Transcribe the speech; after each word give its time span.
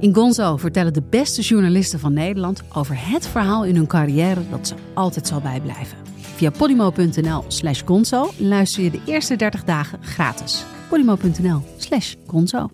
In 0.00 0.14
Gonzo 0.14 0.56
vertellen 0.56 0.92
de 0.92 1.02
beste 1.10 1.42
journalisten 1.42 1.98
van 1.98 2.12
Nederland 2.12 2.62
over 2.74 2.96
het 2.98 3.26
verhaal 3.26 3.64
in 3.64 3.76
hun 3.76 3.86
carrière 3.86 4.40
dat 4.50 4.68
ze 4.68 4.74
altijd 4.94 5.26
zal 5.26 5.40
bijblijven. 5.40 5.98
Via 6.20 6.50
podimo.nl 6.50 7.44
slash 7.48 7.82
gonzo 7.84 8.30
luister 8.36 8.82
je 8.82 8.90
de 8.90 9.00
eerste 9.06 9.36
30 9.36 9.64
dagen 9.64 10.02
gratis. 10.02 10.64
podimo.nl 10.88 11.62
slash 11.76 12.14
gonzo. 12.26 12.68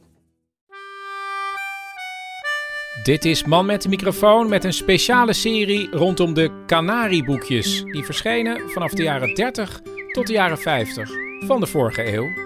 Dit 3.03 3.25
is 3.25 3.45
Man 3.45 3.67
met 3.67 3.83
de 3.83 3.89
microfoon 3.89 4.49
met 4.49 4.65
een 4.65 4.73
speciale 4.73 5.33
serie 5.33 5.89
rondom 5.91 6.35
de 6.35 6.63
Canarieboekjes. 6.67 7.83
Die 7.83 8.05
verschenen 8.05 8.71
vanaf 8.71 8.93
de 8.93 9.03
jaren 9.03 9.35
30 9.35 9.81
tot 10.13 10.27
de 10.27 10.33
jaren 10.33 10.59
50 10.59 11.11
van 11.47 11.61
de 11.61 11.67
vorige 11.67 12.15
eeuw. 12.15 12.44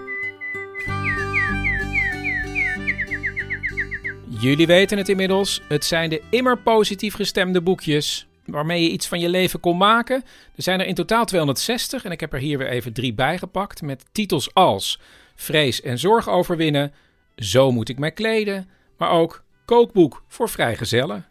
Jullie 4.39 4.67
weten 4.67 4.97
het 4.97 5.09
inmiddels. 5.09 5.61
Het 5.67 5.85
zijn 5.85 6.09
de 6.09 6.21
immer 6.29 6.57
positief 6.57 7.15
gestemde 7.15 7.61
boekjes 7.61 8.27
waarmee 8.45 8.83
je 8.83 8.89
iets 8.89 9.07
van 9.07 9.19
je 9.19 9.29
leven 9.29 9.59
kon 9.59 9.77
maken. 9.77 10.23
Er 10.55 10.63
zijn 10.63 10.79
er 10.79 10.85
in 10.85 10.95
totaal 10.95 11.25
260 11.25 12.03
en 12.05 12.11
ik 12.11 12.19
heb 12.19 12.33
er 12.33 12.39
hier 12.39 12.57
weer 12.57 12.67
even 12.67 12.93
drie 12.93 13.13
bijgepakt 13.13 13.81
met 13.81 14.05
titels 14.11 14.53
als 14.53 14.99
Vrees 15.35 15.81
en 15.81 15.97
zorg 15.97 16.29
overwinnen, 16.29 16.93
Zo 17.35 17.71
moet 17.71 17.89
ik 17.89 17.99
mij 17.99 18.11
kleden, 18.11 18.69
maar 18.97 19.09
ook 19.09 19.43
Kookboek 19.65 20.23
voor 20.27 20.49
vrijgezellen. 20.49 21.25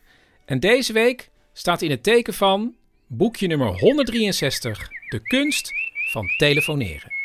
En 0.45 0.61
deze 0.61 0.93
week 0.93 1.31
staat 1.53 1.83
in 1.83 1.91
het 1.91 2.03
teken 2.03 2.35
van 2.35 2.75
boekje 3.07 3.47
nummer 3.47 3.79
163, 3.79 4.89
De 5.09 5.21
kunst 5.23 5.73
van 6.11 6.27
telefoneren. 6.37 7.18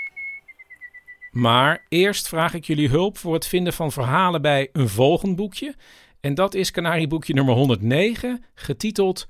Maar 1.33 1.85
eerst 1.89 2.27
vraag 2.27 2.53
ik 2.53 2.65
jullie 2.65 2.89
hulp 2.89 3.17
voor 3.17 3.33
het 3.33 3.47
vinden 3.47 3.73
van 3.73 3.91
verhalen 3.91 4.41
bij 4.41 4.69
een 4.71 4.89
volgend 4.89 5.35
boekje. 5.35 5.75
En 6.19 6.33
dat 6.33 6.53
is 6.53 6.71
Canarieboekje 6.71 7.33
nummer 7.33 7.55
109, 7.55 8.43
getiteld 8.55 9.27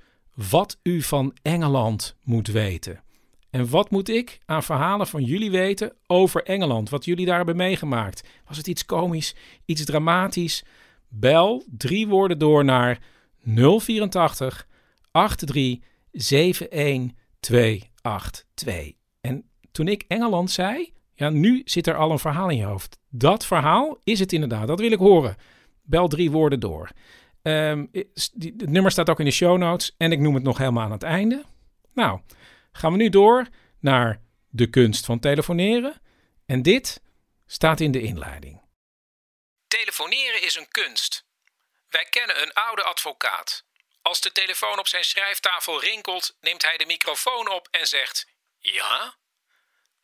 Wat 0.50 0.80
u 0.82 1.02
van 1.02 1.36
Engeland 1.42 2.16
moet 2.24 2.48
weten. 2.48 3.04
En 3.50 3.70
wat 3.70 3.90
moet 3.90 4.10
ik 4.10 4.40
aan 4.46 4.64
verhalen 4.64 5.08
van 5.08 5.24
jullie 5.24 5.52
weten 5.52 5.94
over 6.08 6.44
Engeland? 6.44 6.90
Wat 6.90 7.06
jullie 7.06 7.26
daar 7.26 7.38
hebben 7.38 7.56
meegemaakt? 7.56 8.28
Was 8.48 8.58
het 8.58 8.68
iets 8.68 8.86
komisch, 8.86 9.36
iets 9.66 9.86
dramatisch? 9.86 10.64
Bel 11.08 11.64
drie 11.78 12.08
woorden 12.08 12.40
door 12.40 12.66
naar 12.66 13.00
084 13.44 14.68
83 15.12 16.70
71 16.70 17.18
282. 17.40 18.92
En 19.22 19.44
toen 19.72 19.88
ik 19.88 20.06
Engeland 20.08 20.52
zei, 20.52 20.94
ja, 21.24 21.30
nu 21.30 21.62
zit 21.66 21.88
er 21.88 21.96
al 21.96 22.12
een 22.12 22.20
verhaal 22.20 22.50
in 22.50 22.58
je 22.58 22.64
hoofd. 22.64 22.98
Dat 23.10 23.46
verhaal 23.46 23.98
is 24.04 24.20
het 24.20 24.34
inderdaad. 24.34 24.68
Dat 24.68 24.80
wil 24.80 24.92
ik 24.92 25.00
horen. 25.00 25.38
Bel 25.82 26.08
drie 26.08 26.32
woorden 26.32 26.60
door. 26.60 26.90
Um, 27.42 27.90
het 27.92 28.70
nummer 28.70 28.92
staat 28.92 29.10
ook 29.10 29.20
in 29.20 29.26
de 29.26 29.32
show 29.32 29.58
notes 29.58 29.96
en 29.98 30.12
ik 30.12 30.20
noem 30.20 30.34
het 30.34 30.44
nog 30.44 30.58
helemaal 30.58 30.84
aan 30.84 30.92
het 30.92 31.04
einde. 31.04 31.44
Nou, 31.94 32.22
gaan 32.72 32.92
we 32.92 32.98
nu 32.98 33.10
door 33.10 33.48
naar 33.80 34.22
de 34.50 34.70
kunst 34.70 35.06
van 35.06 35.20
telefoneren. 35.20 36.02
En 36.46 36.62
dit 36.62 37.02
staat 37.46 37.80
in 37.80 37.92
de 37.92 38.02
inleiding. 38.02 38.62
Telefoneren 39.68 40.44
is 40.44 40.56
een 40.56 40.68
kunst. 40.68 41.26
Wij 41.90 42.08
kennen 42.10 42.42
een 42.42 42.54
oude 42.54 42.84
advocaat. 42.84 43.66
Als 44.02 44.22
de 44.22 44.32
telefoon 44.32 44.80
op 44.80 44.88
zijn 44.88 45.04
schrijftafel 45.04 45.82
rinkelt, 45.82 46.36
neemt 46.42 46.64
hij 46.64 46.78
de 46.78 46.86
microfoon 46.86 47.52
op 47.52 47.68
en 47.72 47.88
zegt: 47.88 48.28
Ja? 48.60 49.16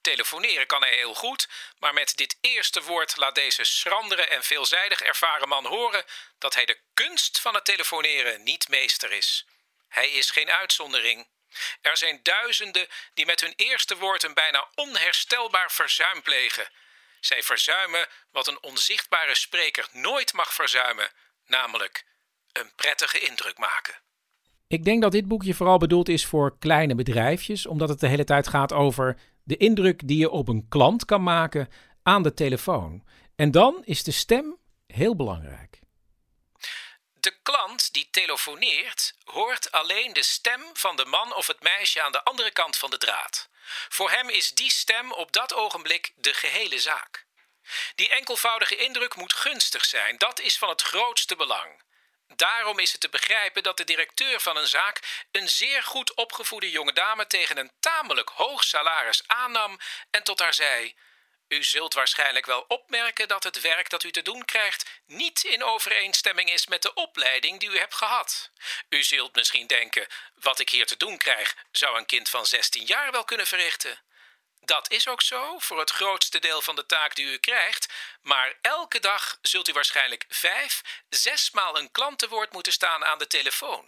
Telefoneren 0.01 0.67
kan 0.67 0.81
hij 0.81 0.95
heel 0.95 1.13
goed, 1.13 1.49
maar 1.77 1.93
met 1.93 2.15
dit 2.15 2.37
eerste 2.41 2.83
woord 2.83 3.17
laat 3.17 3.35
deze 3.35 3.63
schrandere 3.63 4.25
en 4.25 4.43
veelzijdig 4.43 5.01
ervaren 5.01 5.47
man 5.47 5.65
horen 5.65 6.05
dat 6.37 6.53
hij 6.53 6.65
de 6.65 6.79
kunst 6.93 7.39
van 7.39 7.53
het 7.53 7.65
telefoneren 7.65 8.43
niet 8.43 8.69
meester 8.69 9.11
is. 9.11 9.45
Hij 9.87 10.09
is 10.09 10.31
geen 10.31 10.51
uitzondering. 10.51 11.27
Er 11.81 11.97
zijn 11.97 12.19
duizenden 12.23 12.87
die 13.13 13.25
met 13.25 13.41
hun 13.41 13.53
eerste 13.55 13.97
woord 13.97 14.23
een 14.23 14.33
bijna 14.33 14.67
onherstelbaar 14.75 15.71
verzuim 15.71 16.21
plegen. 16.21 16.69
Zij 17.19 17.43
verzuimen 17.43 18.07
wat 18.31 18.47
een 18.47 18.63
onzichtbare 18.63 19.35
spreker 19.35 19.87
nooit 19.91 20.33
mag 20.33 20.53
verzuimen, 20.53 21.11
namelijk 21.45 22.05
een 22.51 22.71
prettige 22.75 23.19
indruk 23.19 23.57
maken. 23.57 23.95
Ik 24.67 24.83
denk 24.83 25.01
dat 25.01 25.11
dit 25.11 25.27
boekje 25.27 25.53
vooral 25.53 25.77
bedoeld 25.77 26.09
is 26.09 26.25
voor 26.25 26.57
kleine 26.59 26.95
bedrijfjes, 26.95 27.65
omdat 27.65 27.89
het 27.89 27.99
de 27.99 28.07
hele 28.07 28.23
tijd 28.23 28.47
gaat 28.47 28.73
over 28.73 29.19
de 29.49 29.57
indruk 29.57 30.07
die 30.07 30.17
je 30.17 30.29
op 30.29 30.47
een 30.47 30.67
klant 30.69 31.05
kan 31.05 31.23
maken 31.23 31.69
aan 32.03 32.23
de 32.23 32.33
telefoon. 32.33 33.03
En 33.35 33.51
dan 33.51 33.81
is 33.85 34.03
de 34.03 34.11
stem 34.11 34.57
heel 34.87 35.15
belangrijk. 35.15 35.79
De 37.13 37.33
klant 37.41 37.93
die 37.93 38.07
telefoneert 38.11 39.13
hoort 39.23 39.71
alleen 39.71 40.13
de 40.13 40.23
stem 40.23 40.61
van 40.73 40.95
de 40.95 41.05
man 41.05 41.35
of 41.35 41.47
het 41.47 41.63
meisje 41.63 42.01
aan 42.01 42.11
de 42.11 42.23
andere 42.23 42.51
kant 42.51 42.77
van 42.77 42.89
de 42.89 42.97
draad. 42.97 43.49
Voor 43.89 44.11
hem 44.11 44.29
is 44.29 44.51
die 44.51 44.71
stem 44.71 45.11
op 45.11 45.31
dat 45.31 45.53
ogenblik 45.53 46.13
de 46.15 46.33
gehele 46.33 46.79
zaak. 46.79 47.25
Die 47.95 48.09
enkelvoudige 48.09 48.75
indruk 48.75 49.15
moet 49.15 49.33
gunstig 49.33 49.85
zijn, 49.85 50.17
dat 50.17 50.39
is 50.39 50.57
van 50.57 50.69
het 50.69 50.81
grootste 50.81 51.35
belang. 51.35 51.81
Daarom 52.35 52.79
is 52.79 52.91
het 52.91 53.01
te 53.01 53.09
begrijpen 53.09 53.63
dat 53.63 53.77
de 53.77 53.83
directeur 53.83 54.39
van 54.39 54.57
een 54.57 54.67
zaak 54.67 55.25
een 55.31 55.49
zeer 55.49 55.83
goed 55.83 56.13
opgevoede 56.13 56.71
jonge 56.71 56.93
dame 56.93 57.27
tegen 57.27 57.57
een 57.57 57.71
tamelijk 57.79 58.29
hoog 58.29 58.63
salaris 58.63 59.23
aannam 59.27 59.79
en 60.09 60.23
tot 60.23 60.39
haar 60.39 60.53
zei: 60.53 60.95
U 61.47 61.63
zult 61.63 61.93
waarschijnlijk 61.93 62.45
wel 62.45 62.65
opmerken 62.67 63.27
dat 63.27 63.43
het 63.43 63.61
werk 63.61 63.89
dat 63.89 64.03
u 64.03 64.11
te 64.11 64.21
doen 64.21 64.45
krijgt 64.45 64.89
niet 65.05 65.43
in 65.43 65.63
overeenstemming 65.63 66.51
is 66.51 66.67
met 66.67 66.81
de 66.81 66.93
opleiding 66.93 67.59
die 67.59 67.69
u 67.69 67.77
hebt 67.77 67.95
gehad. 67.95 68.49
U 68.89 69.03
zult 69.03 69.35
misschien 69.35 69.67
denken: 69.67 70.07
wat 70.35 70.59
ik 70.59 70.69
hier 70.69 70.85
te 70.85 70.97
doen 70.97 71.17
krijg, 71.17 71.55
zou 71.71 71.97
een 71.97 72.05
kind 72.05 72.29
van 72.29 72.45
16 72.45 72.85
jaar 72.85 73.11
wel 73.11 73.23
kunnen 73.23 73.47
verrichten. 73.47 73.99
Dat 74.59 74.91
is 74.91 75.07
ook 75.07 75.21
zo 75.21 75.59
voor 75.59 75.79
het 75.79 75.89
grootste 75.89 76.39
deel 76.39 76.61
van 76.61 76.75
de 76.75 76.85
taak 76.85 77.15
die 77.15 77.25
u 77.25 77.37
krijgt, 77.37 77.93
maar 78.21 78.53
elke 78.61 78.99
dag 78.99 79.37
zult 79.41 79.67
u 79.67 79.73
waarschijnlijk 79.73 80.25
vijf, 80.27 81.03
zesmaal 81.09 81.79
een 81.79 81.91
klant 81.91 82.19
te 82.19 82.27
woord 82.27 82.53
moeten 82.53 82.71
staan 82.71 83.05
aan 83.05 83.17
de 83.17 83.27
telefoon. 83.27 83.85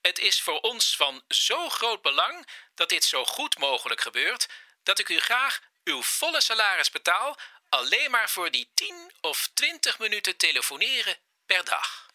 Het 0.00 0.18
is 0.18 0.42
voor 0.42 0.60
ons 0.60 0.96
van 0.96 1.22
zo 1.28 1.68
groot 1.68 2.02
belang 2.02 2.46
dat 2.74 2.88
dit 2.88 3.04
zo 3.04 3.24
goed 3.24 3.58
mogelijk 3.58 4.00
gebeurt, 4.00 4.48
dat 4.82 4.98
ik 4.98 5.08
u 5.08 5.20
graag 5.20 5.60
uw 5.84 6.02
volle 6.02 6.40
salaris 6.40 6.90
betaal 6.90 7.36
alleen 7.68 8.10
maar 8.10 8.30
voor 8.30 8.50
die 8.50 8.70
10 8.74 9.10
of 9.20 9.50
20 9.54 9.98
minuten 9.98 10.36
telefoneren 10.36 11.16
per 11.46 11.64
dag. 11.64 12.06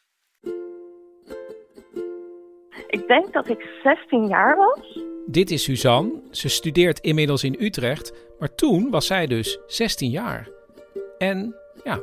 Ik 2.87 3.07
denk 3.07 3.33
dat 3.33 3.49
ik 3.49 3.69
16 3.83 4.27
jaar 4.27 4.55
was 4.55 5.10
dit 5.25 5.51
is 5.51 5.63
Suzanne. 5.63 6.21
Ze 6.31 6.49
studeert 6.49 6.99
inmiddels 6.99 7.43
in 7.43 7.55
Utrecht, 7.59 8.33
maar 8.39 8.55
toen 8.55 8.89
was 8.89 9.07
zij 9.07 9.27
dus 9.27 9.59
16 9.67 10.09
jaar. 10.09 10.47
En 11.17 11.55
ja, 11.83 11.99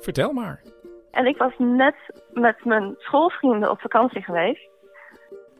vertel 0.00 0.32
maar. 0.32 0.62
En 1.10 1.26
ik 1.26 1.36
was 1.36 1.52
net 1.58 1.94
met 2.32 2.64
mijn 2.64 2.94
schoolvrienden 2.98 3.70
op 3.70 3.80
vakantie 3.80 4.22
geweest. 4.22 4.68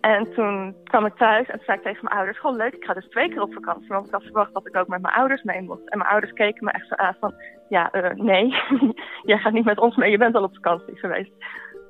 En 0.00 0.34
toen 0.34 0.76
kwam 0.84 1.06
ik 1.06 1.14
thuis 1.16 1.48
en 1.48 1.60
zei 1.66 1.76
ik 1.76 1.82
tegen 1.82 2.04
mijn 2.04 2.16
ouders: 2.16 2.38
Gewoon 2.40 2.56
leuk, 2.56 2.74
ik 2.74 2.84
ga 2.84 2.94
dus 2.94 3.08
twee 3.08 3.28
keer 3.28 3.42
op 3.42 3.52
vakantie. 3.52 3.88
Want 3.88 4.06
ik 4.06 4.12
had 4.12 4.22
verwacht 4.22 4.54
dat 4.54 4.66
ik 4.66 4.76
ook 4.76 4.88
met 4.88 5.02
mijn 5.02 5.14
ouders 5.14 5.42
mee 5.42 5.62
moest. 5.62 5.88
En 5.88 5.98
mijn 5.98 6.10
ouders 6.10 6.32
keken 6.32 6.64
me 6.64 6.70
echt 6.70 6.88
zo 6.88 6.94
aan 6.94 7.16
van: 7.20 7.34
Ja, 7.68 7.94
uh, 7.94 8.10
nee, 8.10 8.48
jij 9.30 9.38
gaat 9.38 9.52
niet 9.52 9.64
met 9.64 9.78
ons 9.78 9.96
mee, 9.96 10.10
je 10.10 10.18
bent 10.18 10.34
al 10.34 10.42
op 10.42 10.54
vakantie 10.54 10.98
geweest. 10.98 11.30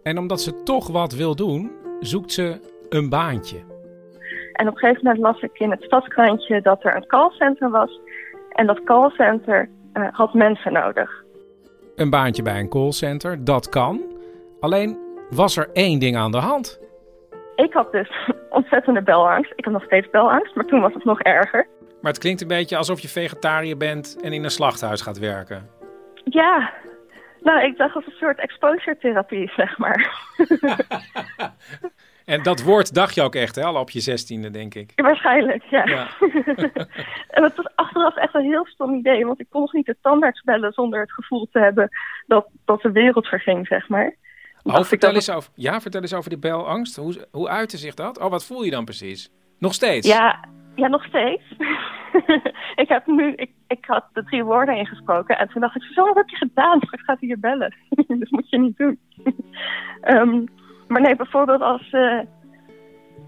En 0.03 0.19
omdat 0.19 0.41
ze 0.41 0.63
toch 0.63 0.89
wat 0.89 1.13
wil 1.13 1.37
doen, 1.37 1.73
zoekt 2.01 2.33
ze 2.33 2.61
een 2.89 3.09
baantje. 3.09 3.78
En 4.59 4.69
op 4.69 4.73
een 4.73 4.79
gegeven 4.79 5.05
moment 5.05 5.23
las 5.23 5.43
ik 5.43 5.59
in 5.59 5.71
het 5.71 5.83
stadskrantje 5.83 6.61
dat 6.61 6.85
er 6.85 6.97
een 6.97 7.07
callcenter 7.07 7.71
was. 7.71 8.01
En 8.53 8.67
dat 8.67 8.85
callcenter 8.85 9.69
uh, 9.95 10.09
had 10.13 10.35
mensen 10.35 10.73
nodig. 10.73 11.25
Een 11.97 12.11
baantje 12.11 12.43
bij 12.43 12.59
een 12.59 12.69
callcenter, 12.69 13.45
dat 13.45 13.69
kan. 13.69 14.03
Alleen 14.61 14.99
was 15.31 15.57
er 15.57 15.71
één 15.73 15.99
ding 15.99 16.17
aan 16.17 16.31
de 16.31 16.39
hand. 16.39 16.81
Ik 17.57 17.73
had 17.73 17.93
dus 17.93 18.31
ontzettende 18.51 19.03
belangst. 19.03 19.53
Ik 19.57 19.65
heb 19.65 19.73
nog 19.73 19.85
steeds 19.85 20.11
belangst, 20.11 20.55
maar 20.55 20.65
toen 20.65 20.81
was 20.81 20.95
het 20.95 21.05
nog 21.05 21.21
erger. 21.21 21.67
Maar 22.01 22.13
het 22.13 22.21
klinkt 22.21 22.41
een 22.41 22.49
beetje 22.49 22.77
alsof 22.77 23.01
je 23.01 23.09
vegetariër 23.09 23.77
bent 23.77 24.21
en 24.23 24.33
in 24.33 24.45
een 24.45 24.51
slachthuis 24.51 25.01
gaat 25.01 25.19
werken. 25.19 25.69
Ja, 26.25 26.73
Nou, 27.41 27.63
ik 27.63 27.77
dacht 27.77 27.95
als 27.95 28.07
een 28.07 28.13
soort 28.13 28.39
exposure 28.39 28.97
therapie, 28.99 29.51
zeg 29.57 29.79
maar. 29.79 30.13
en 32.29 32.43
dat 32.43 32.63
woord 32.63 32.95
dacht 32.95 33.15
je 33.15 33.23
ook 33.23 33.35
echt, 33.35 33.55
hè? 33.57 33.63
Al 33.63 33.81
op 33.81 33.91
je 33.91 34.01
zestiende, 34.01 34.51
denk 34.51 34.75
ik. 34.75 34.93
Waarschijnlijk, 34.97 35.63
ja. 35.63 35.87
ja. 35.87 36.09
en 37.37 37.43
het 37.43 37.57
was 37.57 37.69
achteraf 37.75 38.17
echt 38.17 38.35
een 38.35 38.45
heel 38.45 38.67
stom 38.67 38.95
idee, 38.95 39.27
want 39.27 39.41
ik 39.41 39.47
kon 39.51 39.61
nog 39.61 39.73
niet 39.73 39.87
de 39.87 39.97
tandarts 40.03 40.43
bellen 40.43 40.73
zonder 40.73 41.01
het 41.01 41.13
gevoel 41.13 41.49
te 41.53 41.59
hebben 41.59 41.89
dat, 42.27 42.49
dat 42.65 42.83
de 42.83 42.93
wereld 42.93 43.27
verging, 43.27 43.67
zeg 43.67 43.89
maar. 43.89 44.15
Oh, 44.63 44.83
vertel 44.83 45.15
eens 45.15 45.31
over, 45.31 45.51
ja, 45.55 45.81
vertel 45.81 46.01
eens 46.01 46.15
over 46.15 46.31
die 46.31 46.39
belangst. 46.39 46.97
Hoe, 46.97 47.27
hoe 47.31 47.49
uitte 47.49 47.77
zich 47.77 47.95
dat? 47.95 48.19
Oh, 48.21 48.31
wat 48.31 48.45
voel 48.45 48.63
je 48.63 48.71
dan 48.71 48.85
precies? 48.85 49.31
Nog 49.59 49.75
steeds? 49.75 50.07
Ja, 50.07 50.45
ja 50.75 50.89
nog 50.89 51.05
steeds. 51.05 51.43
ik 52.83 52.89
heb 52.89 53.07
nu, 53.07 53.33
ik, 53.35 53.51
ik 53.67 53.85
had 53.85 54.05
de 54.13 54.25
drie 54.25 54.45
woorden 54.45 54.77
ingesproken 54.77 55.39
en 55.39 55.49
toen 55.49 55.61
dacht 55.61 55.77
ik, 55.77 55.83
zo 55.83 56.05
wat 56.05 56.17
heb 56.17 56.29
je 56.29 56.37
gedaan? 56.37 56.79
Ik 56.91 57.01
ga 57.01 57.17
hier 57.21 57.39
bellen. 57.39 57.75
dat 58.07 58.31
moet 58.31 58.51
je 58.51 58.59
niet 58.59 58.77
doen. 58.77 58.99
um, 60.03 60.49
maar 60.89 61.01
nee, 61.01 61.17
bijvoorbeeld 61.17 61.61
als, 61.61 61.93
uh, 61.93 62.21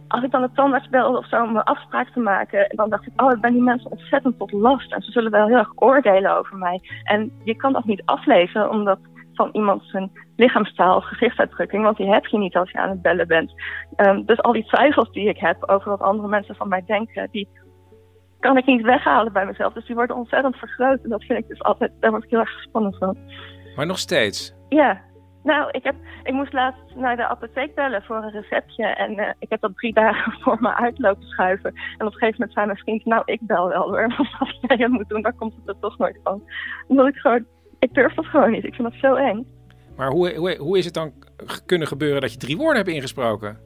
als 0.08 0.24
ik 0.24 0.30
dan 0.30 0.42
de 0.42 0.50
tandarts 0.54 0.88
belde 0.88 1.18
of 1.18 1.28
zo 1.28 1.42
om 1.42 1.56
een 1.56 1.62
afspraak 1.62 2.08
te 2.08 2.20
maken, 2.20 2.76
dan 2.76 2.90
dacht 2.90 3.06
ik, 3.06 3.22
oh, 3.22 3.32
ik 3.32 3.40
ben 3.40 3.52
die 3.52 3.62
mensen 3.62 3.90
ontzettend 3.90 4.38
tot 4.38 4.52
last 4.52 4.92
en 4.92 5.02
ze 5.02 5.10
zullen 5.10 5.30
wel 5.30 5.46
heel 5.46 5.56
erg 5.56 5.72
oordelen 5.74 6.36
over 6.36 6.56
mij. 6.56 6.80
En 7.04 7.32
je 7.44 7.56
kan 7.56 7.72
dat 7.72 7.84
niet 7.84 8.02
aflezen, 8.04 8.70
omdat 8.70 8.98
van 9.34 9.48
iemand 9.52 9.82
zijn 9.84 10.10
lichaamstaal 10.36 10.96
of 10.96 11.04
gezichtsuitdrukking, 11.04 11.82
want 11.84 11.96
die 11.96 12.12
heb 12.12 12.26
je 12.26 12.38
niet 12.38 12.56
als 12.56 12.70
je 12.70 12.78
aan 12.78 12.88
het 12.88 13.02
bellen 13.02 13.26
bent. 13.26 13.52
Um, 13.96 14.24
dus 14.24 14.42
al 14.42 14.52
die 14.52 14.66
twijfels 14.66 15.12
die 15.12 15.28
ik 15.28 15.38
heb 15.38 15.68
over 15.68 15.90
wat 15.90 16.00
andere 16.00 16.28
mensen 16.28 16.54
van 16.54 16.68
mij 16.68 16.82
denken, 16.86 17.28
die 17.30 17.48
kan 18.40 18.56
ik 18.56 18.66
niet 18.66 18.82
weghalen 18.82 19.32
bij 19.32 19.46
mezelf. 19.46 19.72
Dus 19.72 19.86
die 19.86 19.94
worden 19.94 20.16
ontzettend 20.16 20.56
vergroot. 20.56 21.02
En 21.02 21.10
dat 21.10 21.24
vind 21.24 21.38
ik 21.38 21.48
dus 21.48 21.62
altijd, 21.62 21.92
daar 22.00 22.10
word 22.10 22.24
ik 22.24 22.30
heel 22.30 22.38
erg 22.38 22.52
gespannen 22.52 22.94
van. 22.94 23.16
Maar 23.76 23.86
nog 23.86 23.98
steeds? 23.98 24.54
Ja. 24.68 25.00
Nou, 25.42 25.68
ik, 25.70 25.84
heb, 25.84 25.94
ik 26.22 26.32
moest 26.32 26.52
laatst 26.52 26.94
naar 26.94 27.16
de 27.16 27.28
apotheek 27.28 27.74
bellen 27.74 28.02
voor 28.02 28.16
een 28.16 28.30
receptje. 28.30 28.86
En 28.86 29.18
uh, 29.18 29.28
ik 29.38 29.50
heb 29.50 29.60
dat 29.60 29.76
drie 29.76 29.92
dagen 30.04 30.32
voor 30.40 30.56
me 30.60 30.74
uitlopen 30.74 31.26
schuiven. 31.26 31.74
En 31.74 32.06
op 32.06 32.12
een 32.12 32.12
gegeven 32.12 32.32
moment 32.32 32.52
zei 32.52 32.66
mijn 32.66 32.78
vriend, 32.78 33.04
nou, 33.04 33.22
ik 33.24 33.40
bel 33.42 33.68
wel 33.68 33.82
hoor. 33.82 34.08
Want 34.16 34.28
als 34.38 34.58
jij 34.60 34.76
het 34.76 34.90
moet 34.90 35.08
doen, 35.08 35.22
dan 35.22 35.36
komt 35.36 35.54
het 35.54 35.68
er 35.68 35.80
toch 35.80 35.98
nooit 35.98 36.18
van. 36.22 36.42
Omdat 36.86 37.06
ik 37.06 37.16
gewoon, 37.16 37.44
ik 37.78 37.94
durf 37.94 38.14
dat 38.14 38.26
gewoon 38.26 38.50
niet. 38.50 38.64
Ik 38.64 38.74
vind 38.74 38.90
dat 38.90 39.00
zo 39.00 39.14
eng. 39.14 39.46
Maar 39.96 40.10
hoe, 40.10 40.34
hoe, 40.34 40.56
hoe 40.56 40.78
is 40.78 40.84
het 40.84 40.94
dan 40.94 41.12
kunnen 41.66 41.88
gebeuren 41.88 42.20
dat 42.20 42.32
je 42.32 42.38
drie 42.38 42.56
woorden 42.56 42.76
hebt 42.76 42.94
ingesproken? 42.94 43.58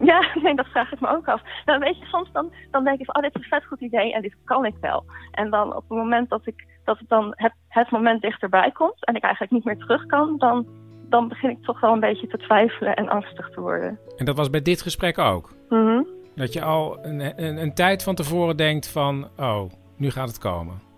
Ja, 0.00 0.26
nee, 0.42 0.54
dat 0.54 0.66
vraag 0.66 0.92
ik 0.92 1.00
me 1.00 1.08
ook 1.08 1.28
af. 1.28 1.42
Nou, 1.64 1.78
weet 1.78 1.98
je, 1.98 2.04
soms 2.04 2.32
dan, 2.32 2.52
dan 2.70 2.84
denk 2.84 2.98
ik 2.98 3.04
van, 3.04 3.16
oh, 3.16 3.22
dit 3.22 3.34
is 3.34 3.42
een 3.42 3.48
vet 3.48 3.66
goed 3.66 3.80
idee 3.80 4.12
en 4.12 4.22
dit 4.22 4.36
kan 4.44 4.64
ik 4.64 4.74
wel. 4.80 5.04
En 5.30 5.50
dan 5.50 5.68
op 5.76 5.84
het 5.88 5.98
moment 5.98 6.28
dat, 6.30 6.46
ik, 6.46 6.66
dat 6.84 6.98
het 6.98 7.08
dan 7.08 7.32
het, 7.36 7.52
het 7.68 7.90
moment 7.90 8.22
dichterbij 8.22 8.70
komt 8.70 9.04
en 9.04 9.14
ik 9.14 9.22
eigenlijk 9.22 9.52
niet 9.52 9.64
meer 9.64 9.78
terug 9.78 10.06
kan, 10.06 10.38
dan, 10.38 10.66
dan 11.10 11.28
begin 11.28 11.50
ik 11.50 11.62
toch 11.62 11.80
wel 11.80 11.92
een 11.92 12.00
beetje 12.00 12.26
te 12.26 12.36
twijfelen 12.36 12.94
en 12.94 13.08
angstig 13.08 13.50
te 13.50 13.60
worden. 13.60 13.98
En 14.16 14.24
dat 14.24 14.36
was 14.36 14.50
bij 14.50 14.62
dit 14.62 14.82
gesprek 14.82 15.18
ook? 15.18 15.52
Mm 15.68 16.06
Dat 16.34 16.52
je 16.52 16.62
al 16.62 16.98
een, 17.02 17.44
een, 17.44 17.56
een 17.56 17.74
tijd 17.74 18.02
van 18.02 18.14
tevoren 18.14 18.56
denkt 18.56 18.88
van, 18.88 19.28
oh, 19.38 19.62
nu 19.96 20.10
gaat 20.10 20.28
het 20.28 20.38
komen. 20.38 20.88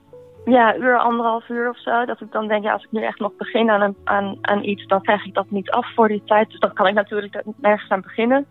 Ja, 0.44 0.76
uur, 0.76 0.98
anderhalf 0.98 1.48
uur 1.48 1.68
of 1.68 1.80
zo. 1.80 2.04
Dat 2.04 2.20
ik 2.20 2.32
dan 2.32 2.48
denk, 2.48 2.64
ja, 2.64 2.72
als 2.72 2.84
ik 2.84 2.92
nu 2.92 3.02
echt 3.02 3.18
nog 3.18 3.36
begin 3.36 3.70
aan, 3.70 3.80
een, 3.80 3.96
aan, 4.04 4.38
aan 4.40 4.64
iets, 4.64 4.86
dan 4.86 5.02
krijg 5.02 5.24
ik 5.24 5.34
dat 5.34 5.50
niet 5.50 5.70
af 5.70 5.94
voor 5.94 6.08
die 6.08 6.22
tijd. 6.24 6.50
Dus 6.50 6.60
dan 6.60 6.72
kan 6.72 6.86
ik 6.86 6.94
natuurlijk 6.94 7.42
nergens 7.56 7.90
aan 7.90 8.00
beginnen. 8.00 8.46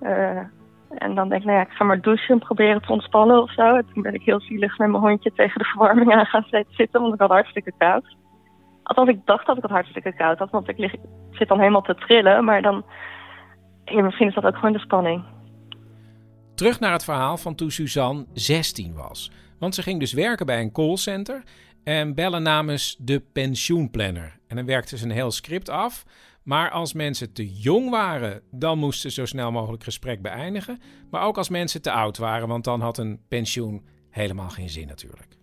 Uh, 0.00 0.38
en 0.88 1.14
dan 1.14 1.28
denk 1.28 1.40
ik, 1.40 1.46
nou 1.46 1.58
ja, 1.58 1.64
ik 1.64 1.72
ga 1.72 1.84
maar 1.84 2.00
douchen 2.00 2.34
en 2.34 2.38
proberen 2.38 2.82
te 2.82 2.92
ontspannen 2.92 3.42
of 3.42 3.52
zo. 3.52 3.80
toen 3.92 4.02
ben 4.02 4.14
ik 4.14 4.22
heel 4.22 4.40
zielig 4.40 4.78
met 4.78 4.88
mijn 4.88 5.02
hondje 5.02 5.32
tegen 5.34 5.58
de 5.58 5.64
verwarming 5.64 6.14
aan 6.14 6.26
gaan 6.26 6.46
zitten, 6.68 7.00
want 7.00 7.14
ik 7.14 7.20
had 7.20 7.30
hartstikke 7.30 7.72
koud. 7.78 8.16
Althans, 8.86 9.08
ik 9.08 9.20
dacht 9.26 9.46
dat 9.46 9.56
ik 9.56 9.62
het 9.62 9.70
hartstikke 9.70 10.14
koud 10.14 10.38
had, 10.38 10.50
want 10.50 10.68
ik, 10.68 10.78
lig, 10.78 10.94
zit 11.30 11.48
dan 11.48 11.58
helemaal 11.58 11.82
te 11.82 11.94
trillen. 11.94 12.44
Maar 12.44 12.62
dan, 12.62 12.84
misschien 13.84 14.28
is 14.28 14.34
dat 14.34 14.44
ook 14.44 14.54
gewoon 14.54 14.72
de 14.72 14.78
spanning. 14.78 15.24
Terug 16.54 16.80
naar 16.80 16.92
het 16.92 17.04
verhaal 17.04 17.36
van 17.36 17.54
toen 17.54 17.70
Suzanne 17.70 18.26
16 18.32 18.94
was. 18.94 19.30
Want 19.58 19.74
ze 19.74 19.82
ging 19.82 20.00
dus 20.00 20.12
werken 20.12 20.46
bij 20.46 20.60
een 20.60 20.72
callcenter 20.72 21.42
en 21.84 22.14
bellen 22.14 22.42
namens 22.42 22.96
de 22.98 23.20
pensioenplanner. 23.32 24.38
En 24.48 24.56
dan 24.56 24.66
werkte 24.66 24.98
ze 24.98 25.04
een 25.04 25.10
heel 25.10 25.30
script 25.30 25.68
af 25.68 26.04
maar 26.46 26.70
als 26.70 26.92
mensen 26.92 27.32
te 27.32 27.52
jong 27.52 27.90
waren, 27.90 28.42
dan 28.50 28.78
moesten 28.78 29.10
ze 29.10 29.20
zo 29.20 29.26
snel 29.26 29.52
mogelijk 29.52 29.84
gesprek 29.84 30.22
beëindigen. 30.22 30.80
Maar 31.10 31.22
ook 31.22 31.36
als 31.36 31.48
mensen 31.48 31.82
te 31.82 31.90
oud 31.90 32.18
waren, 32.18 32.48
want 32.48 32.64
dan 32.64 32.80
had 32.80 32.98
een 32.98 33.20
pensioen 33.28 33.86
helemaal 34.10 34.48
geen 34.48 34.68
zin 34.68 34.86
natuurlijk. 34.86 35.36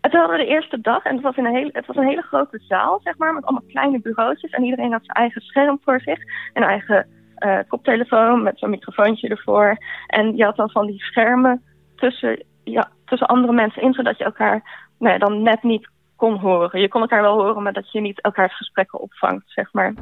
Het 0.00 0.12
hadden 0.12 0.36
we 0.36 0.44
de 0.44 0.50
eerste 0.50 0.80
dag 0.80 1.04
en 1.04 1.14
het 1.14 1.22
was, 1.22 1.36
in 1.36 1.44
een 1.44 1.54
hele, 1.54 1.70
het 1.72 1.86
was 1.86 1.96
een 1.96 2.06
hele 2.06 2.22
grote 2.22 2.58
zaal, 2.58 3.00
zeg 3.02 3.18
maar, 3.18 3.34
met 3.34 3.44
allemaal 3.44 3.68
kleine 3.68 4.00
bureautjes. 4.00 4.50
En 4.50 4.64
iedereen 4.64 4.92
had 4.92 5.04
zijn 5.04 5.16
eigen 5.16 5.40
scherm 5.40 5.78
voor 5.84 6.00
zich, 6.00 6.18
een 6.52 6.62
eigen 6.62 7.06
uh, 7.38 7.58
koptelefoon 7.68 8.42
met 8.42 8.58
zo'n 8.58 8.70
microfoontje 8.70 9.28
ervoor. 9.28 9.76
En 10.06 10.36
je 10.36 10.44
had 10.44 10.56
dan 10.56 10.70
van 10.70 10.86
die 10.86 11.02
schermen 11.02 11.62
tussen, 11.96 12.44
ja, 12.64 12.90
tussen 13.04 13.28
andere 13.28 13.52
mensen 13.52 13.82
in, 13.82 13.92
zodat 13.92 14.18
je 14.18 14.24
elkaar 14.24 14.88
nou 14.98 15.12
ja, 15.12 15.18
dan 15.18 15.42
net 15.42 15.62
niet 15.62 15.88
kon 16.16 16.36
horen. 16.38 16.80
Je 16.80 16.88
kon 16.88 17.00
elkaar 17.00 17.22
wel 17.22 17.42
horen, 17.42 17.62
maar 17.62 17.72
dat 17.72 17.92
je 17.92 18.00
niet 18.00 18.20
elkaars 18.20 18.56
gesprekken 18.56 19.00
opvangt, 19.00 19.50
zeg 19.50 19.72
maar. 19.72 19.94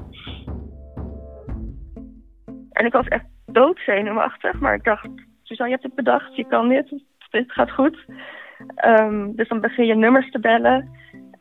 En 2.70 2.86
ik 2.86 2.92
was 2.92 3.08
echt 3.08 3.24
doodzenuwachtig, 3.46 4.60
maar 4.60 4.74
ik 4.74 4.84
dacht, 4.84 5.08
Suzanne, 5.42 5.72
je 5.72 5.78
hebt 5.78 5.82
het 5.82 6.04
bedacht, 6.04 6.36
je 6.36 6.46
kan 6.46 6.68
dit, 6.68 7.02
dit 7.30 7.52
gaat 7.52 7.70
goed. 7.70 8.04
Um, 8.84 9.36
dus 9.36 9.48
dan 9.48 9.60
begin 9.60 9.86
je 9.86 9.94
nummers 9.94 10.30
te 10.30 10.40
bellen. 10.40 10.90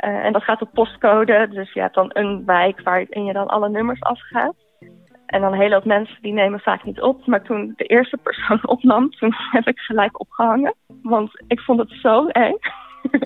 Uh, 0.06 0.26
en 0.26 0.34
dat 0.34 0.44
gaat 0.44 0.62
op 0.62 0.74
postcode, 0.74 1.48
dus 1.48 1.74
je 1.74 1.80
hebt 1.80 1.96
dan 1.96 2.10
een 2.14 2.46
wijk 2.46 2.82
waarin 2.82 3.26
je 3.26 3.34
dan 3.34 3.48
alle 3.48 3.70
nummers 3.70 4.02
afgaat. 4.02 4.56
En 5.26 5.42
dan 5.42 5.54
een 5.54 5.60
hele 5.60 5.74
hoop 5.74 5.86
mensen 5.86 6.22
die 6.22 6.34
nemen 6.34 6.60
vaak 6.60 6.84
niet 6.84 7.02
op. 7.02 7.26
Maar 7.26 7.42
toen 7.42 7.74
de 7.76 7.84
eerste 7.84 8.18
persoon 8.18 8.68
opnam, 8.76 9.10
toen 9.10 9.34
heb 9.52 9.68
ik 9.68 9.80
gelijk 9.80 10.20
opgehangen. 10.20 10.74
Want 11.02 11.44
ik 11.48 11.60
vond 11.60 11.80
het 11.80 11.92
zo 12.02 12.28
eng. 12.28 12.58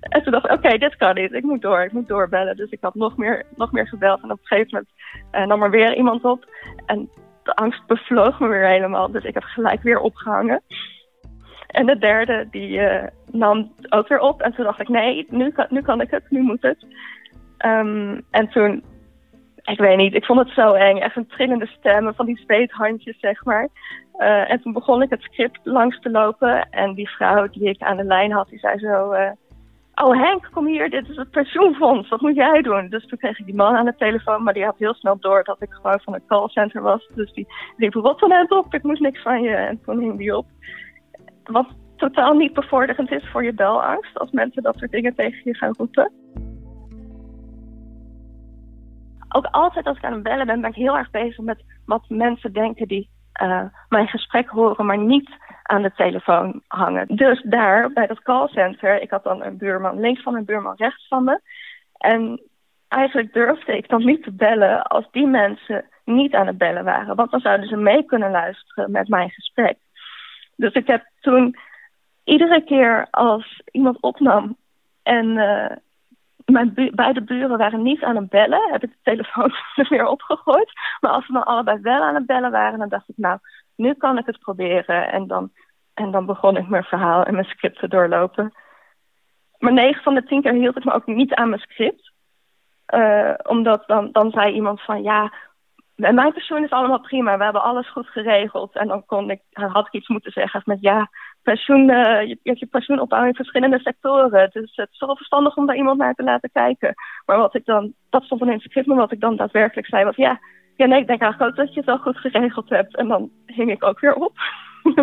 en 0.00 0.22
toen 0.22 0.32
dacht 0.32 0.44
ik, 0.44 0.52
oké, 0.52 0.78
dit 0.78 0.96
kan 0.96 1.14
niet. 1.14 1.32
Ik 1.32 1.42
moet 1.42 1.62
door, 1.62 1.80
ik 1.80 1.92
moet 1.92 2.08
doorbellen. 2.08 2.56
Dus 2.56 2.70
ik 2.70 2.78
had 2.80 2.94
nog 2.94 3.16
meer, 3.16 3.46
nog 3.56 3.72
meer 3.72 3.88
gebeld. 3.88 4.22
En 4.22 4.30
op 4.30 4.38
een 4.38 4.46
gegeven 4.46 4.68
moment 4.70 4.90
uh, 5.32 5.46
nam 5.46 5.62
er 5.62 5.70
weer 5.70 5.96
iemand 5.96 6.24
op. 6.24 6.44
En 6.86 7.10
de 7.42 7.54
angst 7.54 7.86
bevloog 7.86 8.40
me 8.40 8.48
weer 8.48 8.68
helemaal. 8.68 9.10
Dus 9.10 9.24
ik 9.24 9.34
heb 9.34 9.42
gelijk 9.42 9.82
weer 9.82 10.00
opgehangen. 10.00 10.62
En 11.68 11.86
de 11.86 11.98
derde, 11.98 12.48
die 12.50 12.78
uh, 12.78 13.02
nam 13.30 13.72
ook 13.88 14.08
weer 14.08 14.20
op. 14.20 14.40
En 14.40 14.52
toen 14.52 14.64
dacht 14.64 14.80
ik, 14.80 14.88
nee, 14.88 15.26
nu 15.30 15.50
kan, 15.50 15.66
nu 15.68 15.82
kan 15.82 16.00
ik 16.00 16.10
het, 16.10 16.30
nu 16.30 16.40
moet 16.40 16.62
het. 16.62 16.86
Um, 17.66 18.22
en 18.30 18.48
toen, 18.48 18.84
ik 19.62 19.78
weet 19.78 19.96
niet, 19.96 20.14
ik 20.14 20.24
vond 20.24 20.38
het 20.38 20.48
zo 20.48 20.72
eng. 20.72 20.96
Echt 20.96 21.16
een 21.16 21.26
trillende 21.26 21.66
stemmen 21.66 22.14
van 22.14 22.26
die 22.26 22.40
zweethandjes, 22.44 23.20
zeg 23.20 23.44
maar. 23.44 23.68
Uh, 24.18 24.50
en 24.50 24.60
toen 24.60 24.72
begon 24.72 25.02
ik 25.02 25.10
het 25.10 25.22
script 25.22 25.60
langs 25.62 26.00
te 26.00 26.10
lopen. 26.10 26.68
En 26.70 26.94
die 26.94 27.08
vrouw 27.08 27.48
die 27.48 27.68
ik 27.68 27.82
aan 27.82 27.96
de 27.96 28.04
lijn 28.04 28.32
had, 28.32 28.48
die 28.48 28.58
zei 28.58 28.78
zo... 28.78 29.12
Uh, 29.12 29.30
oh 29.94 30.22
Henk, 30.22 30.48
kom 30.52 30.66
hier, 30.66 30.90
dit 30.90 31.08
is 31.08 31.16
het 31.16 31.30
pensioenfonds, 31.30 32.08
wat 32.08 32.20
moet 32.20 32.34
jij 32.34 32.62
doen? 32.62 32.88
Dus 32.88 33.06
toen 33.06 33.18
kreeg 33.18 33.38
ik 33.38 33.46
die 33.46 33.54
man 33.54 33.76
aan 33.76 33.84
de 33.84 33.94
telefoon, 33.96 34.42
maar 34.42 34.54
die 34.54 34.64
had 34.64 34.78
heel 34.78 34.94
snel 34.94 35.18
door 35.20 35.44
dat 35.44 35.62
ik 35.62 35.70
gewoon 35.70 36.00
van 36.00 36.14
een 36.14 36.26
callcenter 36.26 36.82
was. 36.82 37.08
Dus 37.14 37.32
die 37.32 37.46
riep, 37.76 37.94
rot 37.94 38.18
van 38.18 38.28
net 38.28 38.50
op, 38.50 38.74
ik 38.74 38.82
moest 38.82 39.00
niks 39.00 39.22
van 39.22 39.42
je. 39.42 39.54
En 39.54 39.80
toen 39.84 40.00
hing 40.00 40.18
die 40.18 40.36
op. 40.36 40.46
Wat 41.48 41.66
totaal 41.96 42.34
niet 42.34 42.52
bevorderend 42.52 43.10
is 43.10 43.30
voor 43.30 43.44
je 43.44 43.52
belangst, 43.52 44.18
als 44.18 44.30
mensen 44.30 44.62
dat 44.62 44.76
soort 44.78 44.90
dingen 44.90 45.14
tegen 45.14 45.40
je 45.44 45.54
gaan 45.54 45.74
roepen. 45.76 46.12
Ook 49.28 49.46
altijd 49.46 49.86
als 49.86 49.96
ik 49.96 50.04
aan 50.04 50.12
het 50.12 50.22
bellen 50.22 50.46
ben, 50.46 50.60
ben 50.60 50.70
ik 50.70 50.76
heel 50.76 50.96
erg 50.96 51.10
bezig 51.10 51.38
met 51.38 51.64
wat 51.86 52.04
mensen 52.08 52.52
denken 52.52 52.88
die 52.88 53.10
uh, 53.42 53.62
mijn 53.88 54.08
gesprek 54.08 54.48
horen, 54.48 54.86
maar 54.86 54.98
niet 54.98 55.30
aan 55.62 55.82
de 55.82 55.92
telefoon 55.92 56.62
hangen. 56.66 57.06
Dus 57.16 57.42
daar 57.42 57.92
bij 57.92 58.06
dat 58.06 58.22
callcenter, 58.22 59.02
ik 59.02 59.10
had 59.10 59.24
dan 59.24 59.42
een 59.42 59.56
buurman 59.56 60.00
links 60.00 60.22
van 60.22 60.34
een 60.34 60.44
buurman 60.44 60.74
rechts 60.76 61.08
van 61.08 61.24
me. 61.24 61.40
En 61.92 62.42
eigenlijk 62.88 63.32
durfde 63.32 63.76
ik 63.76 63.88
dan 63.88 64.04
niet 64.04 64.22
te 64.22 64.32
bellen 64.32 64.82
als 64.82 65.08
die 65.10 65.26
mensen 65.26 65.84
niet 66.04 66.34
aan 66.34 66.46
het 66.46 66.58
bellen 66.58 66.84
waren. 66.84 67.16
Want 67.16 67.30
dan 67.30 67.40
zouden 67.40 67.68
ze 67.68 67.76
mee 67.76 68.04
kunnen 68.04 68.30
luisteren 68.30 68.90
met 68.90 69.08
mijn 69.08 69.30
gesprek. 69.30 69.76
Dus 70.58 70.72
ik 70.72 70.86
heb 70.86 71.04
toen 71.20 71.56
iedere 72.24 72.64
keer 72.64 73.06
als 73.10 73.62
iemand 73.70 74.00
opnam 74.00 74.56
en 75.02 75.26
uh, 75.26 75.70
mijn 76.44 76.90
beide 76.94 77.22
buren 77.22 77.58
waren 77.58 77.82
niet 77.82 78.02
aan 78.02 78.16
het 78.16 78.28
bellen. 78.28 78.70
Heb 78.70 78.82
ik 78.82 78.90
de 78.90 78.98
telefoon 79.02 79.52
er 79.76 79.86
weer 79.88 80.06
opgegooid. 80.06 80.72
Maar 81.00 81.10
als 81.10 81.26
ze 81.26 81.32
dan 81.32 81.44
allebei 81.44 81.78
wel 81.80 82.02
aan 82.02 82.14
het 82.14 82.26
bellen 82.26 82.50
waren, 82.50 82.78
dan 82.78 82.88
dacht 82.88 83.08
ik, 83.08 83.16
nou, 83.16 83.38
nu 83.76 83.94
kan 83.94 84.18
ik 84.18 84.26
het 84.26 84.38
proberen. 84.38 85.12
En 85.12 85.26
dan, 85.26 85.50
en 85.94 86.10
dan 86.10 86.26
begon 86.26 86.56
ik 86.56 86.68
mijn 86.68 86.84
verhaal 86.84 87.24
en 87.24 87.34
mijn 87.34 87.46
script 87.46 87.78
te 87.78 87.88
doorlopen. 87.88 88.52
Maar 89.58 89.72
negen 89.72 90.02
van 90.02 90.14
de 90.14 90.24
tien 90.24 90.42
keer 90.42 90.52
hield 90.52 90.76
ik 90.76 90.84
me 90.84 90.92
ook 90.92 91.06
niet 91.06 91.34
aan 91.34 91.48
mijn 91.48 91.60
script. 91.60 92.12
Uh, 92.94 93.34
omdat 93.42 93.84
dan, 93.86 94.12
dan 94.12 94.30
zei 94.30 94.54
iemand 94.54 94.82
van, 94.82 95.02
ja, 95.02 95.32
mijn 95.98 96.32
persoon 96.32 96.64
is 96.64 96.70
allemaal 96.70 97.00
prima. 97.00 97.36
We 97.38 97.44
hebben 97.44 97.62
alles 97.62 97.90
goed 97.90 98.06
geregeld. 98.06 98.76
En 98.76 98.88
dan 98.88 99.06
kon 99.06 99.30
ik, 99.30 99.40
had 99.52 99.86
ik 99.86 99.92
iets 99.92 100.08
moeten 100.08 100.32
zeggen 100.32 100.62
met, 100.64 100.80
ja, 100.80 101.10
pensioen, 101.42 101.90
uh, 101.90 102.22
je, 102.22 102.38
je, 102.42 102.56
je 102.58 102.66
pensioen 102.66 103.00
opbouwen 103.00 103.30
in 103.30 103.36
verschillende 103.36 103.78
sectoren. 103.78 104.50
Dus 104.52 104.76
het 104.76 104.88
is 104.90 104.98
wel 104.98 105.16
verstandig 105.16 105.56
om 105.56 105.66
daar 105.66 105.76
iemand 105.76 105.98
naar 105.98 106.14
te 106.14 106.22
laten 106.22 106.50
kijken. 106.52 106.94
Maar 107.26 107.38
wat 107.38 107.54
ik 107.54 107.64
dan, 107.64 107.92
dat 108.10 108.22
stond 108.22 108.40
in 108.40 108.48
het 108.48 108.60
script, 108.60 108.86
maar 108.86 108.96
wat 108.96 109.12
ik 109.12 109.20
dan 109.20 109.36
daadwerkelijk 109.36 109.86
zei 109.86 110.04
was, 110.04 110.16
ja, 110.16 110.40
ja 110.76 110.86
nee, 110.86 111.00
ik 111.00 111.06
denk 111.06 111.20
eigenlijk 111.20 111.50
ook 111.50 111.56
dat 111.56 111.74
je 111.74 111.80
het 111.80 111.88
wel 111.88 111.98
goed 111.98 112.18
geregeld 112.18 112.68
hebt. 112.68 112.96
En 112.96 113.08
dan 113.08 113.30
hing 113.46 113.70
ik 113.70 113.84
ook 113.84 114.00
weer 114.00 114.14
op. 114.14 114.32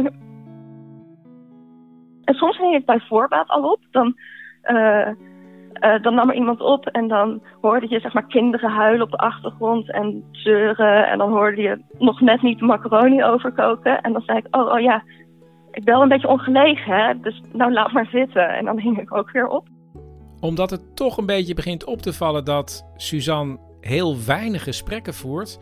en 2.26 2.34
soms 2.34 2.58
hing 2.58 2.76
ik 2.76 2.86
bij 2.86 3.00
voorbaat 3.00 3.48
al 3.48 3.72
op. 3.72 3.80
Dan, 3.92 4.18
uh, 4.64 5.10
uh, 5.82 6.02
dan 6.02 6.16
nam 6.16 6.30
er 6.30 6.36
iemand 6.36 6.62
op 6.62 6.88
en 6.88 7.08
dan 7.08 7.42
hoorde 7.62 7.90
je 7.90 8.00
zeg 8.00 8.14
maar 8.14 8.28
kinderen 8.28 8.70
huilen 8.70 9.02
op 9.02 9.12
de 9.12 9.18
achtergrond 9.18 9.92
en 9.92 10.24
zeuren. 10.32 11.08
En 11.08 11.18
dan 11.18 11.32
hoorde 11.32 11.62
je 11.62 11.82
nog 11.98 12.22
net 12.22 12.42
niet 12.42 12.62
macaroni 12.62 13.24
overkoken. 13.24 14.02
En 14.02 14.14
dan 14.14 14.22
zei 14.22 14.38
ik, 14.38 14.56
oh, 14.56 14.72
oh 14.72 14.80
ja, 14.80 15.04
ik 15.72 15.84
ben 15.84 15.94
wel 15.94 16.02
een 16.02 16.10
beetje 16.10 16.28
ongelegen, 16.28 16.94
hè? 16.94 17.20
dus 17.20 17.42
nou 17.54 17.74
laat 17.74 17.92
maar 17.92 18.08
zitten. 18.12 18.50
En 18.50 18.66
dan 18.66 18.80
hing 18.80 19.00
ik 19.00 19.16
ook 19.16 19.32
weer 19.32 19.48
op. 19.48 19.68
Omdat 20.40 20.70
het 20.70 20.96
toch 20.96 21.18
een 21.18 21.26
beetje 21.26 21.54
begint 21.54 21.86
op 21.86 22.02
te 22.02 22.14
vallen 22.14 22.46
dat 22.46 22.92
Suzanne 22.96 23.58
heel 23.82 24.16
weinig 24.26 24.64
gesprekken 24.64 25.14
voert, 25.14 25.60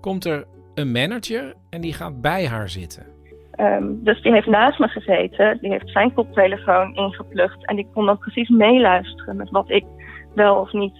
komt 0.00 0.24
er 0.24 0.46
een 0.74 0.92
manager 0.92 1.54
en 1.70 1.80
die 1.80 1.92
gaat 1.92 2.20
bij 2.20 2.46
haar 2.46 2.68
zitten. 2.68 3.06
Um, 3.60 4.04
dus 4.04 4.22
die 4.22 4.32
heeft 4.32 4.46
naast 4.46 4.78
me 4.78 4.88
gezeten, 4.88 5.58
die 5.60 5.70
heeft 5.70 5.90
zijn 5.90 6.12
koptelefoon 6.12 6.94
ingeplucht 6.94 7.66
en 7.66 7.76
die 7.76 7.88
kon 7.94 8.06
dan 8.06 8.18
precies 8.18 8.48
meeluisteren 8.48 9.36
met 9.36 9.50
wat 9.50 9.70
ik 9.70 9.84
wel 10.34 10.56
of 10.56 10.72
niet, 10.72 10.94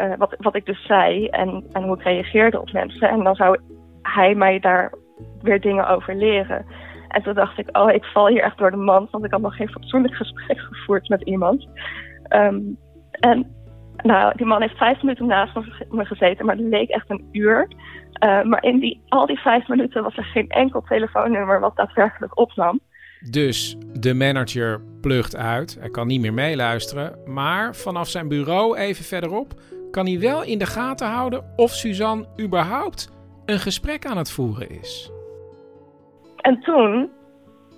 uh, 0.00 0.12
wat, 0.18 0.34
wat 0.38 0.54
ik 0.54 0.66
dus 0.66 0.86
zei 0.86 1.26
en, 1.26 1.64
en 1.72 1.82
hoe 1.82 1.96
ik 1.96 2.02
reageerde 2.02 2.60
op 2.60 2.72
mensen. 2.72 3.08
En 3.08 3.22
dan 3.24 3.34
zou 3.34 3.58
hij 4.02 4.34
mij 4.34 4.58
daar 4.58 4.94
weer 5.42 5.60
dingen 5.60 5.88
over 5.88 6.14
leren. 6.14 6.66
En 7.08 7.22
toen 7.22 7.34
dacht 7.34 7.58
ik, 7.58 7.76
oh, 7.76 7.90
ik 7.90 8.04
val 8.04 8.28
hier 8.28 8.42
echt 8.42 8.58
door 8.58 8.70
de 8.70 8.76
mand, 8.76 9.10
want 9.10 9.24
ik 9.24 9.30
had 9.30 9.40
nog 9.40 9.56
geen 9.56 9.70
fatsoenlijk 9.70 10.14
gesprek 10.14 10.58
gevoerd 10.58 11.08
met 11.08 11.22
iemand. 11.22 11.68
Um, 12.28 12.78
en 13.10 13.46
nou, 14.02 14.32
die 14.36 14.46
man 14.46 14.60
heeft 14.60 14.76
vijf 14.76 15.02
minuten 15.02 15.26
naast 15.26 15.54
me 15.90 16.04
gezeten, 16.04 16.46
maar 16.46 16.56
het 16.56 16.64
leek 16.64 16.88
echt 16.88 17.10
een 17.10 17.28
uur. 17.32 17.68
Uh, 18.24 18.42
maar 18.42 18.64
in 18.64 18.78
die, 18.78 19.00
al 19.08 19.26
die 19.26 19.38
vijf 19.38 19.68
minuten 19.68 20.02
was 20.02 20.16
er 20.16 20.24
geen 20.24 20.48
enkel 20.48 20.82
telefoonnummer 20.88 21.60
wat 21.60 21.76
daadwerkelijk 21.76 22.38
opnam. 22.38 22.80
Dus 23.30 23.76
de 23.92 24.14
manager 24.14 24.80
plucht 25.00 25.36
uit. 25.36 25.76
Hij 25.80 25.90
kan 25.90 26.06
niet 26.06 26.20
meer 26.20 26.34
meeluisteren. 26.34 27.18
Maar 27.26 27.74
vanaf 27.74 28.08
zijn 28.08 28.28
bureau 28.28 28.76
even 28.76 29.04
verderop 29.04 29.52
kan 29.90 30.06
hij 30.06 30.20
wel 30.20 30.44
in 30.44 30.58
de 30.58 30.66
gaten 30.66 31.08
houden 31.08 31.44
of 31.56 31.70
Suzanne 31.70 32.26
überhaupt 32.40 33.12
een 33.44 33.58
gesprek 33.58 34.06
aan 34.06 34.16
het 34.16 34.30
voeren 34.30 34.70
is. 34.70 35.12
En 36.36 36.60
toen 36.60 37.10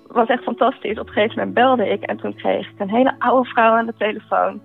was 0.06 0.28
echt 0.28 0.42
fantastisch. 0.42 0.98
Op 0.98 1.06
een 1.06 1.12
gegeven 1.12 1.36
moment 1.36 1.54
belde 1.54 1.88
ik 1.88 2.02
en 2.02 2.16
toen 2.16 2.34
kreeg 2.34 2.70
ik 2.70 2.78
een 2.78 2.90
hele 2.90 3.14
oude 3.18 3.48
vrouw 3.48 3.72
aan 3.72 3.86
de 3.86 3.94
telefoon. 3.98 4.60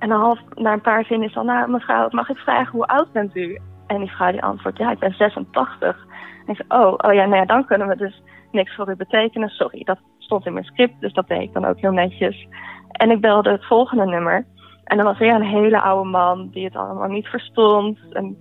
En 0.00 0.08
dan 0.08 0.20
half 0.20 0.38
na 0.54 0.72
een 0.72 0.80
paar 0.80 1.04
zinnen 1.04 1.28
is 1.28 1.36
al, 1.36 1.44
nou 1.44 1.70
mevrouw, 1.70 2.08
mag 2.10 2.28
ik 2.28 2.36
vragen 2.36 2.72
hoe 2.72 2.86
oud 2.86 3.12
bent 3.12 3.36
u? 3.36 3.58
En 3.86 3.98
die 3.98 4.10
vrouw 4.10 4.30
die 4.30 4.42
antwoordt, 4.42 4.78
ja, 4.78 4.90
ik 4.90 4.98
ben 4.98 5.14
86. 5.14 6.06
En 6.46 6.52
ik 6.52 6.64
zei, 6.66 6.82
oh, 6.82 6.92
oh 6.96 7.12
ja, 7.12 7.24
nou 7.24 7.36
ja, 7.36 7.44
dan 7.44 7.66
kunnen 7.66 7.88
we 7.88 7.96
dus 7.96 8.22
niks 8.52 8.74
voor 8.74 8.90
u 8.90 8.96
betekenen. 8.96 9.48
Sorry, 9.48 9.84
dat 9.84 9.98
stond 10.18 10.46
in 10.46 10.52
mijn 10.52 10.64
script, 10.64 11.00
dus 11.00 11.12
dat 11.12 11.28
deed 11.28 11.40
ik 11.40 11.52
dan 11.52 11.64
ook 11.64 11.80
heel 11.80 11.92
netjes. 11.92 12.46
En 12.90 13.10
ik 13.10 13.20
belde 13.20 13.50
het 13.50 13.66
volgende 13.66 14.04
nummer. 14.04 14.46
En 14.84 14.96
dan 14.96 15.06
was 15.06 15.18
weer 15.18 15.34
een 15.34 15.60
hele 15.60 15.80
oude 15.80 16.10
man 16.10 16.48
die 16.50 16.64
het 16.64 16.76
allemaal 16.76 17.08
niet 17.08 17.26
verstond. 17.26 17.98
En, 18.10 18.36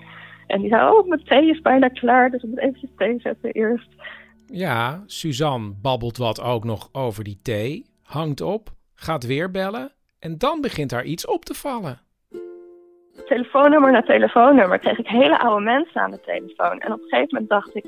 en 0.48 0.62
die 0.62 0.70
zei, 0.70 0.92
oh, 0.92 1.08
mijn 1.08 1.24
thee 1.24 1.50
is 1.50 1.62
bijna 1.62 1.88
klaar, 1.88 2.30
dus 2.30 2.44
ik 2.44 2.50
moet 2.50 2.60
eventjes 2.60 2.92
thee 2.98 3.20
zetten 3.20 3.52
eerst. 3.52 3.90
Ja, 4.46 5.04
Suzanne 5.06 5.74
babbelt 5.82 6.18
wat 6.18 6.42
ook 6.42 6.64
nog 6.64 6.90
over 6.92 7.24
die 7.24 7.40
thee, 7.42 7.86
hangt 8.04 8.42
op, 8.42 8.70
gaat 8.96 9.26
weer 9.26 9.52
bellen 9.52 9.92
en 10.20 10.38
dan 10.38 10.62
begint 10.62 10.92
haar 10.92 11.04
iets 11.04 11.26
op 11.28 11.46
te 11.46 11.54
vallen. 11.54 12.00
Telefoonnummer 13.26 13.92
na 13.92 14.02
telefoonnummer 14.02 14.80
kreeg 14.80 14.98
ik 14.98 15.08
hele 15.08 15.40
oude 15.40 15.64
mensen 15.64 16.02
aan 16.02 16.12
de 16.12 16.22
telefoon. 16.22 16.80
En 16.80 16.92
op 16.92 17.02
een 17.02 17.08
gegeven 17.08 17.28
moment 17.32 17.50
dacht 17.50 17.76
ik, 17.76 17.86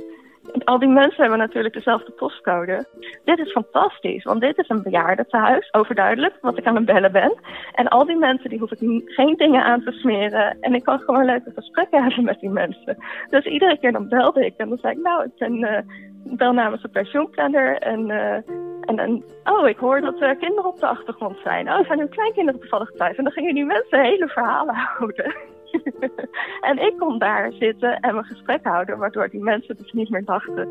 al 0.64 0.80
die 0.80 0.90
mensen 0.90 1.22
hebben 1.22 1.40
natuurlijk 1.40 1.74
dezelfde 1.74 2.12
postcode. 2.12 2.86
Dit 3.26 3.40
is 3.40 3.52
fantastisch, 3.52 4.24
want 4.24 4.42
dit 4.42 4.58
is 4.58 4.70
een 4.70 4.84
bejaardentehuis, 4.84 5.74
overduidelijk, 5.74 6.38
wat 6.42 6.58
ik 6.58 6.66
aan 6.66 6.76
het 6.76 6.86
bellen 6.86 7.12
ben. 7.12 7.34
En 7.74 7.88
al 7.88 8.06
die 8.06 8.18
mensen, 8.18 8.50
die 8.50 8.60
hoef 8.60 8.72
ik 8.72 9.04
geen 9.06 9.36
dingen 9.36 9.64
aan 9.64 9.84
te 9.84 9.92
smeren. 9.92 10.58
En 10.62 10.74
ik 10.74 10.84
kan 10.84 11.00
gewoon 11.00 11.26
leuke 11.26 11.52
gesprekken 11.56 12.04
hebben 12.04 12.24
met 12.24 12.40
die 12.40 12.50
mensen. 12.50 12.98
Dus 13.30 13.46
iedere 13.46 13.78
keer 13.80 13.92
dan 13.92 14.08
belde 14.08 14.46
ik 14.46 14.54
en 14.58 14.70
dan 14.70 14.78
zei 14.78 14.94
ik, 14.94 15.04
nou, 15.04 15.24
ik 15.24 15.32
ben, 15.38 15.58
uh, 15.58 15.78
bel 16.24 16.54
namens 16.54 16.82
de 16.82 16.88
pensioenplanner. 16.88 17.78
En, 17.78 18.10
uh, 18.10 18.34
en, 18.82 19.00
en, 19.00 19.24
oh, 19.44 19.68
ik 19.68 19.78
hoor 19.78 20.02
dat 20.02 20.22
er 20.22 20.36
kinderen 20.36 20.70
op 20.70 20.80
de 20.80 20.88
achtergrond 20.88 21.38
zijn. 21.44 21.72
Oh, 21.72 21.86
zijn 21.86 22.00
uw 22.00 22.08
kleinkinderen 22.08 22.60
toevallig 22.60 22.92
thuis? 22.92 23.18
En 23.18 23.24
dan 23.24 23.34
gingen 23.34 23.54
die 23.54 23.66
mensen 23.66 24.02
hele 24.02 24.28
verhalen 24.28 24.76
houden. 24.88 25.36
en 26.70 26.78
ik 26.78 26.94
kon 26.98 27.20
daar 27.20 27.52
zitten 27.52 28.00
en 28.00 28.14
mijn 28.14 28.26
gesprek 28.26 28.64
houden, 28.64 28.98
waardoor 28.98 29.30
die 29.30 29.44
mensen 29.44 29.78
dus 29.78 29.92
niet 29.92 30.10
meer 30.10 30.26
dachten 30.26 30.70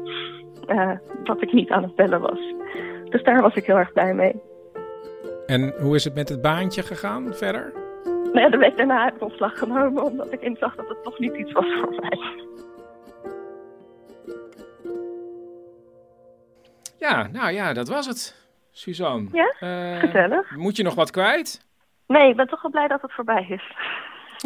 uh, 0.69 0.93
dat 1.25 1.43
ik 1.43 1.53
niet 1.53 1.71
aan 1.71 1.83
het 1.83 1.95
bellen 1.95 2.21
was. 2.21 2.55
Dus 3.11 3.23
daar 3.23 3.43
was 3.43 3.55
ik 3.55 3.65
heel 3.65 3.79
erg 3.79 3.93
blij 3.93 4.15
mee. 4.15 4.43
En 5.47 5.75
hoe 5.81 5.95
is 5.95 6.05
het 6.05 6.15
met 6.15 6.29
het 6.29 6.41
baantje 6.43 6.83
gegaan 6.83 7.35
verder? 7.35 7.73
Nou 8.05 8.41
ja, 8.41 8.49
de 8.49 8.57
week 8.57 8.77
daarna 8.77 9.05
heb 9.05 9.15
ik 9.15 9.23
ontslag 9.23 9.59
genomen, 9.59 10.05
omdat 10.05 10.33
ik 10.33 10.41
inzag 10.41 10.75
dat 10.75 10.89
het 10.89 11.03
toch 11.03 11.19
niet 11.19 11.37
iets 11.37 11.53
was 11.53 11.67
voor 11.81 11.95
mij. 12.01 12.49
Ja, 17.01 17.29
nou 17.33 17.51
ja, 17.53 17.73
dat 17.73 17.89
was 17.89 18.07
het, 18.07 18.49
Suzanne. 18.71 19.29
Ja, 19.33 19.55
uh, 19.61 20.01
gezellig. 20.01 20.57
Moet 20.57 20.77
je 20.77 20.83
nog 20.83 20.95
wat 20.95 21.11
kwijt? 21.11 21.67
Nee, 22.07 22.29
ik 22.29 22.37
ben 22.37 22.47
toch 22.47 22.63
wel 22.63 22.71
blij 22.71 22.89
dat 22.89 23.03
het 23.03 23.13
voorbij 23.13 23.47
is. 23.49 23.63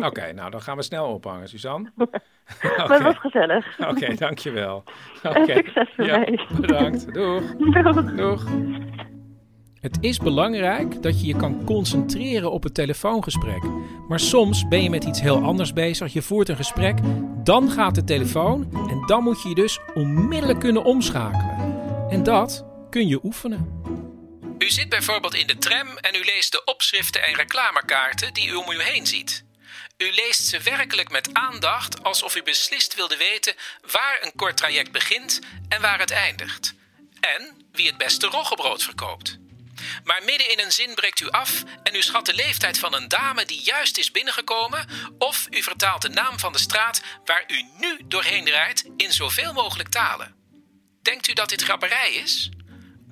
Oké, 0.04 0.32
nou 0.32 0.50
dan 0.50 0.61
gaan 0.61 0.76
we 0.76 0.82
snel 0.82 1.06
ophangen, 1.06 1.49
Suzanne. 1.49 1.92
okay. 1.96 2.87
Dat 2.88 3.02
was 3.02 3.18
gezellig. 3.18 3.78
Oké, 3.78 3.90
okay, 3.90 4.16
dankjewel. 4.16 4.82
Oké. 5.23 5.54
Succes 5.54 5.88
ermee. 5.96 6.30
Ja, 6.30 6.61
bedankt. 6.61 7.14
Doeg. 7.14 7.56
Doeg. 7.56 8.14
Doeg. 8.14 8.44
Het 9.80 9.99
is 10.00 10.18
belangrijk 10.18 11.02
dat 11.02 11.20
je 11.20 11.26
je 11.26 11.37
kan 11.37 11.64
concentreren 11.64 12.52
op 12.52 12.62
het 12.62 12.75
telefoongesprek. 12.75 13.62
Maar 14.08 14.20
soms 14.20 14.68
ben 14.68 14.82
je 14.82 14.90
met 14.90 15.04
iets 15.04 15.20
heel 15.20 15.42
anders 15.42 15.73
bezig. 15.73 16.12
Je 16.12 16.23
voert 16.23 16.49
een 16.49 16.56
gesprek, 16.56 16.99
dan 17.44 17.70
gaat 17.70 17.94
de 17.94 18.04
telefoon 18.04 18.68
en 18.73 19.02
dan 19.06 19.23
moet 19.23 19.42
je 19.42 19.49
je 19.49 19.54
dus 19.54 19.80
onmiddellijk 19.94 20.61
kunnen 20.61 20.84
omschakelen. 20.84 21.53
En 22.11 22.23
dat 22.23 22.64
kun 22.90 23.08
je 23.08 23.20
oefenen. 23.23 23.82
U 24.58 24.70
zit 24.70 24.88
bijvoorbeeld 24.88 25.34
in 25.34 25.46
de 25.46 25.58
tram 25.58 25.96
en 25.96 26.14
u 26.14 26.25
leest 26.25 26.52
de 26.52 26.64
opschriften 26.64 27.23
en 27.23 27.34
reclamekaarten 27.34 28.34
die 28.34 28.49
u 28.49 28.54
om 28.54 28.70
u 28.70 28.82
heen 28.82 29.06
ziet. 29.06 29.44
U 29.96 30.11
leest 30.11 30.46
ze 30.46 30.61
werkelijk 30.61 31.11
met 31.11 31.28
aandacht 31.32 32.02
alsof 32.02 32.37
u 32.37 32.42
beslist 32.42 32.94
wilde 32.94 33.16
weten 33.16 33.54
waar 33.90 34.18
een 34.20 34.32
kort 34.37 34.56
traject 34.56 34.92
begint 34.92 35.40
en 35.68 35.80
waar 35.80 35.99
het 35.99 36.11
eindigt. 36.11 36.75
En 37.20 37.66
wie 37.73 37.87
het 37.87 37.96
beste 37.96 38.26
roggebrood 38.26 38.82
verkoopt. 38.82 39.38
Maar 40.04 40.23
midden 40.25 40.50
in 40.50 40.61
een 40.61 40.73
zin 40.73 40.94
breekt 40.94 41.20
u 41.20 41.30
af 41.30 41.62
en 41.82 41.94
u 41.94 42.02
schat 42.02 42.26
de 42.26 42.34
leeftijd 42.34 42.78
van 42.78 42.94
een 42.94 43.08
dame 43.08 43.44
die 43.44 43.62
juist 43.62 43.99
is 43.99 44.11
binnengekomen, 44.11 44.87
of 45.18 45.46
u 45.50 45.62
vertaalt 45.62 46.02
de 46.02 46.08
naam 46.08 46.38
van 46.38 46.52
de 46.52 46.58
straat 46.58 47.02
waar 47.25 47.44
u 47.46 47.62
nu 47.78 47.99
doorheen 48.04 48.49
rijdt 48.49 48.84
in 48.96 49.12
zoveel 49.12 49.52
mogelijk 49.52 49.88
talen. 49.88 50.43
Denkt 51.04 51.28
u 51.28 51.32
dat 51.32 51.49
dit 51.49 51.62
grapperij 51.62 52.12
is? 52.12 52.50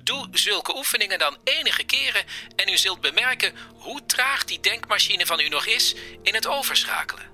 Doe 0.03 0.27
zulke 0.31 0.75
oefeningen 0.77 1.19
dan 1.19 1.37
enige 1.43 1.83
keren 1.83 2.23
en 2.55 2.69
u 2.69 2.77
zult 2.77 3.01
bemerken 3.01 3.53
hoe 3.73 4.05
traag 4.05 4.43
die 4.43 4.59
denkmachine 4.59 5.25
van 5.25 5.39
u 5.39 5.47
nog 5.47 5.65
is 5.65 5.95
in 6.21 6.33
het 6.33 6.47
overschakelen. 6.47 7.25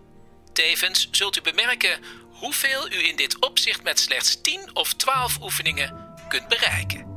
Tevens 0.53 1.07
zult 1.11 1.37
u 1.37 1.41
bemerken 1.41 1.99
hoeveel 2.31 2.91
u 2.91 3.07
in 3.07 3.15
dit 3.15 3.39
opzicht 3.45 3.83
met 3.83 3.99
slechts 3.99 4.41
10 4.41 4.69
of 4.73 4.93
12 4.93 5.41
oefeningen 5.41 6.15
kunt 6.27 6.47
bereiken. 6.47 7.07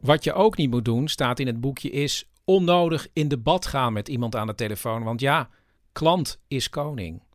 Wat 0.00 0.24
je 0.24 0.32
ook 0.32 0.56
niet 0.56 0.70
moet 0.70 0.84
doen, 0.84 1.08
staat 1.08 1.38
in 1.38 1.46
het 1.46 1.60
boekje, 1.60 1.90
is 1.90 2.24
onnodig 2.44 3.06
in 3.12 3.28
debat 3.28 3.66
gaan 3.66 3.92
met 3.92 4.08
iemand 4.08 4.36
aan 4.36 4.46
de 4.46 4.54
telefoon. 4.54 5.02
Want 5.02 5.20
ja, 5.20 5.48
klant 5.92 6.40
is 6.48 6.70
koning. 6.70 7.28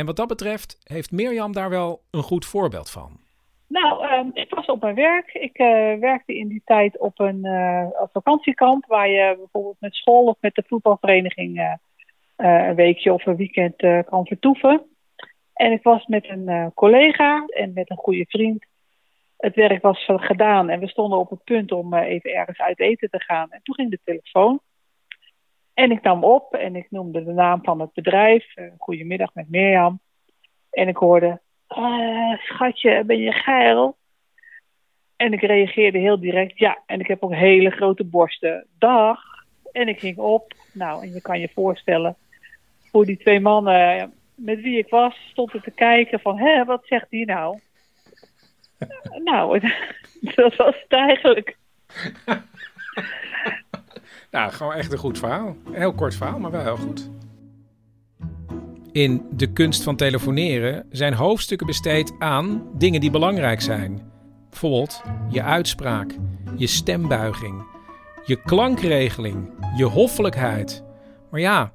En 0.00 0.06
wat 0.06 0.16
dat 0.16 0.28
betreft 0.28 0.78
heeft 0.84 1.12
Mirjam 1.12 1.52
daar 1.52 1.70
wel 1.70 2.00
een 2.10 2.22
goed 2.22 2.44
voorbeeld 2.44 2.90
van. 2.90 3.20
Nou, 3.66 4.04
uh, 4.04 4.30
ik 4.32 4.54
was 4.54 4.66
op 4.66 4.80
mijn 4.80 4.94
werk. 4.94 5.34
Ik 5.34 5.58
uh, 5.58 5.66
werkte 5.98 6.36
in 6.36 6.48
die 6.48 6.62
tijd 6.64 6.98
op 6.98 7.18
een 7.18 7.46
uh, 7.46 7.86
vakantiekamp 8.12 8.86
waar 8.86 9.08
je 9.08 9.34
bijvoorbeeld 9.38 9.76
met 9.80 9.94
school 9.94 10.24
of 10.24 10.36
met 10.40 10.54
de 10.54 10.64
voetbalvereniging 10.66 11.78
een 12.36 12.74
weekje 12.74 13.12
of 13.12 13.26
een 13.26 13.36
weekend 13.36 13.76
kan 14.06 14.26
vertoeven. 14.26 14.82
En 15.54 15.72
ik 15.72 15.82
was 15.82 16.06
met 16.06 16.28
een 16.28 16.72
collega 16.74 17.44
en 17.46 17.72
met 17.74 17.90
een 17.90 17.96
goede 17.96 18.24
vriend. 18.28 18.66
Het 19.36 19.54
werk 19.54 19.82
was 19.82 20.04
gedaan 20.06 20.68
en 20.68 20.80
we 20.80 20.88
stonden 20.88 21.18
op 21.18 21.30
het 21.30 21.44
punt 21.44 21.72
om 21.72 21.94
even 21.94 22.34
ergens 22.34 22.58
uit 22.58 22.80
eten 22.80 23.10
te 23.10 23.20
gaan. 23.20 23.50
En 23.50 23.60
toen 23.62 23.74
ging 23.74 23.90
de 23.90 24.00
telefoon. 24.04 24.60
En 25.80 25.90
ik 25.90 26.02
nam 26.02 26.24
op 26.24 26.54
en 26.54 26.76
ik 26.76 26.86
noemde 26.90 27.24
de 27.24 27.32
naam 27.32 27.60
van 27.62 27.80
het 27.80 27.92
bedrijf. 27.92 28.56
Uh, 28.56 28.72
goedemiddag 28.78 29.34
met 29.34 29.50
Mirjam. 29.50 30.00
En 30.70 30.88
ik 30.88 30.96
hoorde, 30.96 31.40
eh, 31.68 32.32
schatje, 32.38 33.04
ben 33.04 33.18
je 33.18 33.32
geil? 33.32 33.96
En 35.16 35.32
ik 35.32 35.40
reageerde 35.40 35.98
heel 35.98 36.20
direct, 36.20 36.58
ja. 36.58 36.78
En 36.86 37.00
ik 37.00 37.06
heb 37.06 37.22
ook 37.22 37.34
hele 37.34 37.70
grote 37.70 38.04
borsten. 38.04 38.66
Dag. 38.78 39.20
En 39.72 39.88
ik 39.88 39.98
ging 39.98 40.18
op. 40.18 40.54
Nou, 40.72 41.02
en 41.02 41.12
je 41.12 41.20
kan 41.20 41.40
je 41.40 41.48
voorstellen 41.54 42.16
hoe 42.90 43.06
die 43.06 43.18
twee 43.18 43.40
mannen 43.40 44.12
met 44.34 44.60
wie 44.60 44.78
ik 44.78 44.88
was, 44.88 45.28
stonden 45.30 45.62
te 45.62 45.70
kijken 45.70 46.20
van, 46.20 46.38
hé, 46.38 46.64
wat 46.64 46.86
zegt 46.86 47.10
die 47.10 47.26
nou? 47.26 47.58
nou, 49.30 49.60
dat 50.34 50.56
was 50.56 50.74
het 50.82 50.92
eigenlijk. 50.92 51.56
nou, 54.30 54.52
gewoon 54.52 54.72
echt 54.72 54.92
een 54.92 54.98
goed 54.98 55.18
verhaal. 55.18 55.56
Een 55.66 55.74
heel 55.74 55.92
kort 55.92 56.14
verhaal, 56.14 56.38
maar 56.38 56.50
wel 56.50 56.62
heel 56.62 56.76
goed. 56.76 57.10
In 58.92 59.26
De 59.30 59.52
kunst 59.52 59.82
van 59.82 59.96
telefoneren 59.96 60.86
zijn 60.90 61.14
hoofdstukken 61.14 61.66
besteed 61.66 62.12
aan 62.18 62.62
dingen 62.74 63.00
die 63.00 63.10
belangrijk 63.10 63.60
zijn. 63.60 64.10
Bijvoorbeeld 64.50 65.02
je 65.28 65.42
uitspraak, 65.42 66.14
je 66.56 66.66
stembuiging, 66.66 67.62
je 68.24 68.42
klankregeling, 68.42 69.50
je 69.76 69.84
hoffelijkheid. 69.84 70.82
Maar 71.30 71.40
ja, 71.40 71.72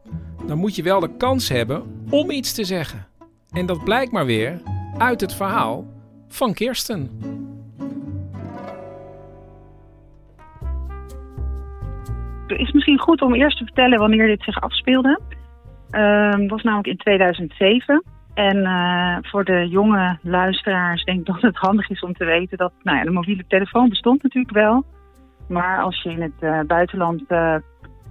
dan 0.48 0.58
moet 0.58 0.76
je 0.76 0.84
wel 0.84 1.00
de 1.00 1.16
kans 1.18 1.50
hebben 1.50 1.84
om 2.10 2.32
iets 2.32 2.54
te 2.54 2.64
zeggen. 2.64 3.08
En 3.50 3.66
dat 3.66 3.84
blijkt 3.84 4.12
maar 4.12 4.26
weer 4.26 4.62
uit 4.98 5.22
het 5.22 5.34
verhaal 5.34 5.86
van 6.28 6.54
Kirsten. 6.54 7.10
Het 12.48 12.60
is 12.60 12.72
misschien 12.72 13.00
goed 13.00 13.22
om 13.22 13.34
eerst 13.34 13.58
te 13.58 13.64
vertellen 13.64 14.00
wanneer 14.00 14.28
dit 14.28 14.44
zich 14.44 14.62
afspeelde. 14.62 15.20
Het 15.90 16.40
uh, 16.40 16.50
was 16.50 16.64
namelijk 16.64 16.88
in 16.88 16.98
2007. 16.98 18.04
En 18.34 18.58
uh, 18.58 19.18
voor 19.22 19.44
de 19.44 19.68
jonge 19.68 20.18
luisteraars 20.22 21.04
denk 21.04 21.20
ik 21.20 21.26
dat 21.26 21.42
het 21.42 21.56
handig 21.56 21.90
is 21.90 22.02
om 22.02 22.14
te 22.14 22.26
weten 22.26 22.58
dat 22.58 22.72
nou 22.84 22.98
ja, 22.98 23.04
de 23.04 23.12
mobiele 23.12 23.44
telefoon 23.48 23.90
bestond 23.90 24.24
natuurlijk 24.24 24.54
wel. 24.54 24.84
Maar 25.48 25.82
als 25.82 26.02
je 26.02 26.10
in 26.10 26.22
het 26.22 26.42
uh, 26.42 26.60
buitenland 26.68 27.24
uh, 27.28 27.56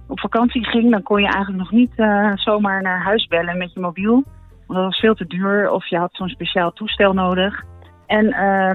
op 0.07 0.19
vakantie 0.19 0.65
ging, 0.65 0.91
dan 0.91 1.03
kon 1.03 1.21
je 1.21 1.27
eigenlijk 1.27 1.57
nog 1.57 1.71
niet 1.71 1.93
zomaar 2.35 2.81
naar 2.81 3.03
huis 3.03 3.27
bellen 3.27 3.57
met 3.57 3.73
je 3.73 3.79
mobiel. 3.79 4.23
Want 4.67 4.79
dat 4.79 4.83
was 4.83 4.99
veel 4.99 5.15
te 5.15 5.27
duur 5.27 5.69
of 5.69 5.87
je 5.87 5.97
had 5.97 6.13
zo'n 6.13 6.29
speciaal 6.29 6.71
toestel 6.71 7.13
nodig. 7.13 7.63
En 8.05 8.25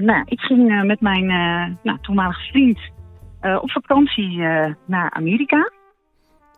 nou, 0.05 0.21
ik 0.25 0.39
ging 0.39 0.83
met 0.83 1.01
mijn 1.01 1.25
nou, 1.83 1.97
toenmalige 2.01 2.51
vriend 2.51 2.79
op 3.41 3.71
vakantie 3.71 4.37
naar 4.85 5.11
Amerika. 5.11 5.71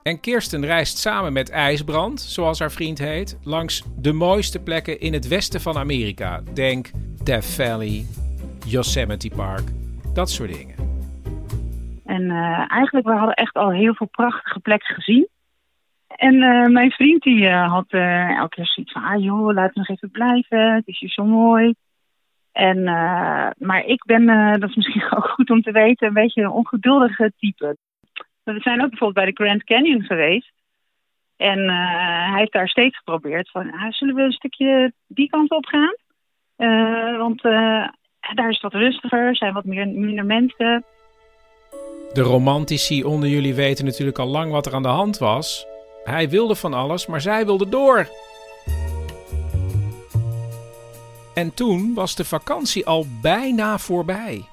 En 0.04 0.20
Kirsten 0.20 0.66
reist 0.66 0.98
samen 0.98 1.34
met 1.34 1.50
IJsbrand, 1.50 2.22
zoals 2.22 2.60
haar 2.60 2.72
vriend 2.72 3.00
heet, 3.00 3.40
langs 3.44 3.84
de 3.98 4.14
mooiste 4.14 4.64
plekken 4.64 5.00
in 5.00 5.14
het 5.14 5.28
westen 5.28 5.62
van 5.62 5.78
Amerika. 5.78 6.42
Denk 6.54 6.92
Death 7.24 7.46
Valley, 7.46 8.06
Yosemite 8.66 9.30
Park, 9.36 9.64
dat 10.14 10.30
soort 10.30 10.54
dingen. 10.54 10.76
En 12.06 12.22
uh, 12.22 12.72
eigenlijk, 12.72 13.06
we 13.06 13.14
hadden 13.14 13.36
echt 13.36 13.56
al 13.56 13.72
heel 13.72 13.94
veel 13.96 14.08
prachtige 14.08 14.60
plekken 14.60 14.96
gezien. 14.96 15.28
En 16.08 16.34
uh, 16.34 16.68
mijn 16.68 16.92
vriend 16.92 17.22
die 17.22 17.42
uh, 17.44 17.72
had 17.72 17.86
elke 17.90 18.56
keer 18.56 18.66
zoiets 18.66 18.92
van, 18.92 19.04
ah 19.04 19.24
joh, 19.24 19.54
laat 19.54 19.76
nog 19.76 19.90
even 19.90 20.12
blijven, 20.12 20.74
het 20.76 20.88
is 20.88 21.00
hier 21.00 21.10
zo 21.10 21.26
mooi. 21.26 21.74
En, 22.54 22.84
maar 23.58 23.86
ik 23.86 24.04
ben, 24.06 24.26
dat 24.60 24.70
is 24.70 24.76
misschien 24.76 25.12
ook 25.18 25.28
goed 25.28 25.50
om 25.50 25.62
te 25.62 25.72
weten, 25.72 26.08
een 26.08 26.14
beetje 26.14 26.42
een 26.42 26.50
ongeduldige 26.50 27.34
type. 27.38 27.78
We 28.44 28.60
zijn 28.60 28.82
ook 28.84 28.90
bijvoorbeeld 28.90 29.26
bij 29.26 29.26
de 29.26 29.44
Grand 29.44 29.64
Canyon 29.64 30.02
geweest. 30.02 30.52
En 31.38 31.60
uh, 31.60 32.30
hij 32.30 32.40
heeft 32.40 32.52
daar 32.52 32.68
steeds 32.68 32.98
geprobeerd 32.98 33.50
van, 33.52 33.72
ah, 33.72 33.92
zullen 33.92 34.16
we 34.16 34.22
een 34.22 34.32
stukje 34.32 34.94
die 35.08 35.30
kant 35.30 35.52
op 35.52 35.66
gaan? 35.66 35.96
Want 37.18 37.42
daar 38.36 38.50
is 38.50 38.62
het 38.62 38.72
wat 38.72 38.82
rustiger, 38.82 39.36
zijn 39.36 39.54
wat 39.54 39.66
meer, 39.66 39.88
minder 39.88 40.26
mensen. 40.26 40.84
De 42.14 42.22
romantici 42.22 43.04
onder 43.04 43.30
jullie 43.30 43.56
weten 43.56 43.86
natuurlijk 43.86 44.20
al 44.20 44.28
lang 44.28 44.52
wat 44.52 44.66
er 44.66 44.74
aan 44.74 44.82
de 44.82 44.88
hand 44.88 45.18
was. 45.18 45.66
Hij 46.04 46.30
wilde 46.30 46.56
van 46.56 46.74
alles, 46.74 47.06
maar 47.06 47.22
zij 47.22 47.46
wilde 47.46 47.70
door. 47.70 48.08
En 51.34 51.54
toen 51.54 51.94
was 51.94 52.16
de 52.16 52.26
vakantie 52.26 52.86
al 52.86 53.06
bijna 53.22 53.78
voorbij. 53.78 54.46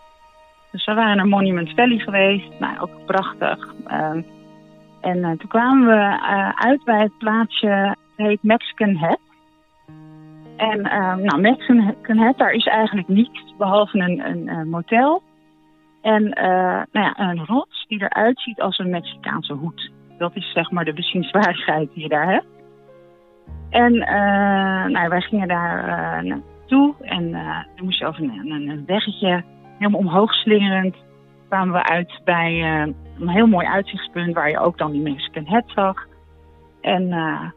Dus 0.71 0.85
we 0.85 0.95
waren 0.95 1.17
naar 1.17 1.29
Monument 1.29 1.71
Valley 1.75 1.99
geweest. 1.99 2.49
Nou, 2.59 2.79
ook 2.79 3.07
prachtig. 3.07 3.75
Uh, 3.87 4.11
en 5.01 5.17
uh, 5.17 5.31
toen 5.31 5.49
kwamen 5.49 5.87
we 5.87 5.95
uh, 5.95 6.51
uit 6.55 6.85
bij 6.85 7.01
het 7.01 7.19
plaatsje, 7.19 7.97
heet 8.17 8.43
Mexican 8.43 8.97
Head. 8.97 9.19
En 10.57 10.83
ehm, 10.83 11.21
nou, 11.23 11.41
Mexican 11.41 12.19
Head, 12.19 12.39
daar 12.39 12.53
is 12.53 12.67
eigenlijk 12.67 13.09
niets 13.09 13.55
behalve 13.59 13.99
een, 13.99 14.27
een, 14.27 14.49
een 14.49 14.69
motel. 14.69 15.23
En 16.03 16.33
eh, 16.33 16.83
nou 16.93 17.07
ja, 17.07 17.19
een 17.19 17.47
rots 17.47 17.85
die 17.89 18.03
eruit 18.03 18.41
ziet 18.41 18.61
als 18.61 18.79
een 18.79 18.91
Mexicaanse 18.91 19.53
hoed. 19.53 19.91
Dat 20.19 20.37
is 20.37 20.53
zeg 20.53 20.71
maar 20.71 20.85
de 20.85 20.93
bezienswaardigheid 20.93 21.93
die 21.95 22.03
je 22.03 22.09
daar 22.09 22.33
hebt. 22.33 22.47
En 23.71 23.93
nou, 24.93 25.09
wij 25.09 25.21
gingen 25.21 25.49
daar 25.49 26.25
en 27.01 27.31
dan 27.77 27.85
moest 27.85 27.99
je 27.99 28.07
over 28.07 28.23
een, 28.23 28.51
een, 28.51 28.85
weggetje 28.87 29.45
helemaal 29.79 30.01
omhoog 30.01 30.35
slingerend 30.35 30.97
kwamen 31.51 31.75
we 31.75 31.83
uit 31.83 32.21
bij 32.25 32.53
uh, 32.53 32.95
een 33.19 33.29
heel 33.29 33.47
mooi 33.47 33.67
uitzichtspunt 33.67 34.35
waar 34.35 34.51
je 34.51 34.59
ook 34.59 34.79
dan 34.79 34.93
die 34.93 35.01
Mexican 35.01 35.47
Head 35.47 35.65
zag. 35.67 36.07
En 36.81 37.03
uh, 37.03 37.51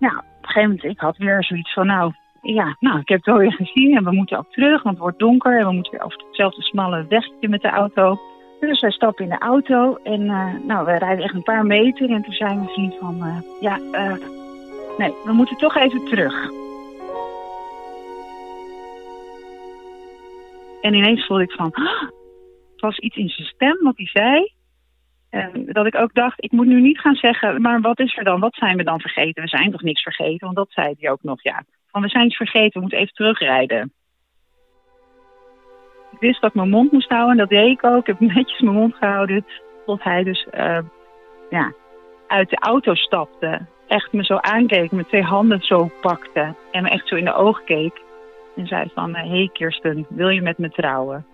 een 0.00 0.54
gegeven 0.54 0.62
moment, 0.62 0.84
ik 0.84 1.00
had 1.00 1.16
weer 1.16 1.44
zoiets 1.44 1.72
van, 1.72 1.86
nou, 1.86 2.12
ja, 2.42 2.76
nou, 2.80 2.98
ik 2.98 3.08
heb 3.08 3.18
het 3.18 3.26
wel 3.26 3.38
weer 3.38 3.52
gezien 3.52 3.96
en 3.96 4.04
we 4.04 4.12
moeten 4.12 4.38
ook 4.38 4.52
terug, 4.52 4.82
want 4.82 4.94
het 4.94 5.04
wordt 5.04 5.18
donker 5.18 5.58
en 5.58 5.66
we 5.66 5.72
moeten 5.72 5.92
weer 5.92 6.04
over 6.04 6.24
hetzelfde 6.26 6.62
smalle 6.62 7.06
wegje 7.08 7.48
met 7.48 7.62
de 7.62 7.68
auto. 7.68 8.18
Dus 8.60 8.80
wij 8.80 8.90
stappen 8.90 9.24
in 9.24 9.30
de 9.30 9.38
auto 9.38 9.98
en 10.02 10.20
uh, 10.20 10.46
nou, 10.66 10.84
we 10.84 10.98
rijden 10.98 11.24
echt 11.24 11.34
een 11.34 11.42
paar 11.42 11.66
meter 11.66 12.10
en 12.10 12.22
toen 12.22 12.32
zei 12.32 12.54
mijn 12.54 12.68
vriend 12.68 12.94
van, 13.00 13.44
ja, 13.60 13.78
nee, 14.98 15.14
we 15.24 15.32
moeten 15.32 15.56
toch 15.56 15.76
even 15.76 16.04
terug. 16.04 16.50
En 20.80 20.94
ineens 20.94 21.26
voelde 21.26 21.42
ik 21.42 21.52
van, 21.52 21.72
ah, 21.72 22.02
het 22.72 22.80
was 22.80 22.98
iets 22.98 23.16
in 23.16 23.28
zijn 23.28 23.48
stem 23.48 23.78
wat 23.82 23.96
hij 23.96 24.06
zei. 24.06 24.52
En 25.30 25.66
dat 25.66 25.86
ik 25.86 25.94
ook 25.94 26.14
dacht, 26.14 26.44
ik 26.44 26.52
moet 26.52 26.66
nu 26.66 26.80
niet 26.80 26.98
gaan 26.98 27.14
zeggen, 27.14 27.60
maar 27.60 27.80
wat 27.80 28.00
is 28.00 28.16
er 28.16 28.24
dan? 28.24 28.40
Wat 28.40 28.54
zijn 28.54 28.76
we 28.76 28.84
dan 28.84 29.00
vergeten? 29.00 29.42
We 29.42 29.48
zijn 29.48 29.70
toch 29.70 29.82
niks 29.82 30.02
vergeten? 30.02 30.44
Want 30.46 30.56
dat 30.56 30.70
zei 30.70 30.94
hij 30.98 31.10
ook 31.10 31.22
nog, 31.22 31.42
ja. 31.42 31.64
Van 31.90 32.02
we 32.02 32.08
zijn 32.08 32.26
iets 32.26 32.36
vergeten, 32.36 32.72
we 32.72 32.80
moeten 32.80 32.98
even 32.98 33.14
terugrijden. 33.14 33.92
Ik 36.12 36.20
wist 36.20 36.40
dat 36.40 36.50
ik 36.50 36.56
mijn 36.56 36.68
mond 36.68 36.92
moest 36.92 37.08
houden 37.08 37.30
en 37.30 37.36
dat 37.36 37.48
deed 37.48 37.70
ik 37.70 37.84
ook. 37.84 38.00
Ik 38.00 38.06
heb 38.06 38.20
netjes 38.34 38.60
mijn 38.60 38.76
mond 38.76 38.94
gehouden 38.94 39.44
tot 39.86 40.02
hij 40.02 40.24
dus 40.24 40.46
uh, 40.54 40.78
ja, 41.50 41.72
uit 42.26 42.50
de 42.50 42.58
auto 42.58 42.94
stapte. 42.94 43.66
Echt 43.88 44.12
me 44.12 44.24
zo 44.24 44.36
aankeek, 44.36 44.90
met 44.90 45.08
twee 45.08 45.22
handen 45.22 45.62
zo 45.62 45.90
pakte 46.00 46.54
en 46.70 46.82
me 46.82 46.88
echt 46.88 47.08
zo 47.08 47.14
in 47.14 47.24
de 47.24 47.34
ogen 47.34 47.64
keek. 47.64 48.00
En 48.58 48.66
zei 48.66 48.90
van, 48.94 49.14
hé 49.14 49.28
hey 49.28 49.50
Kirsten, 49.52 50.06
wil 50.08 50.28
je 50.28 50.42
met 50.42 50.58
me 50.58 50.68
trouwen? 50.68 51.26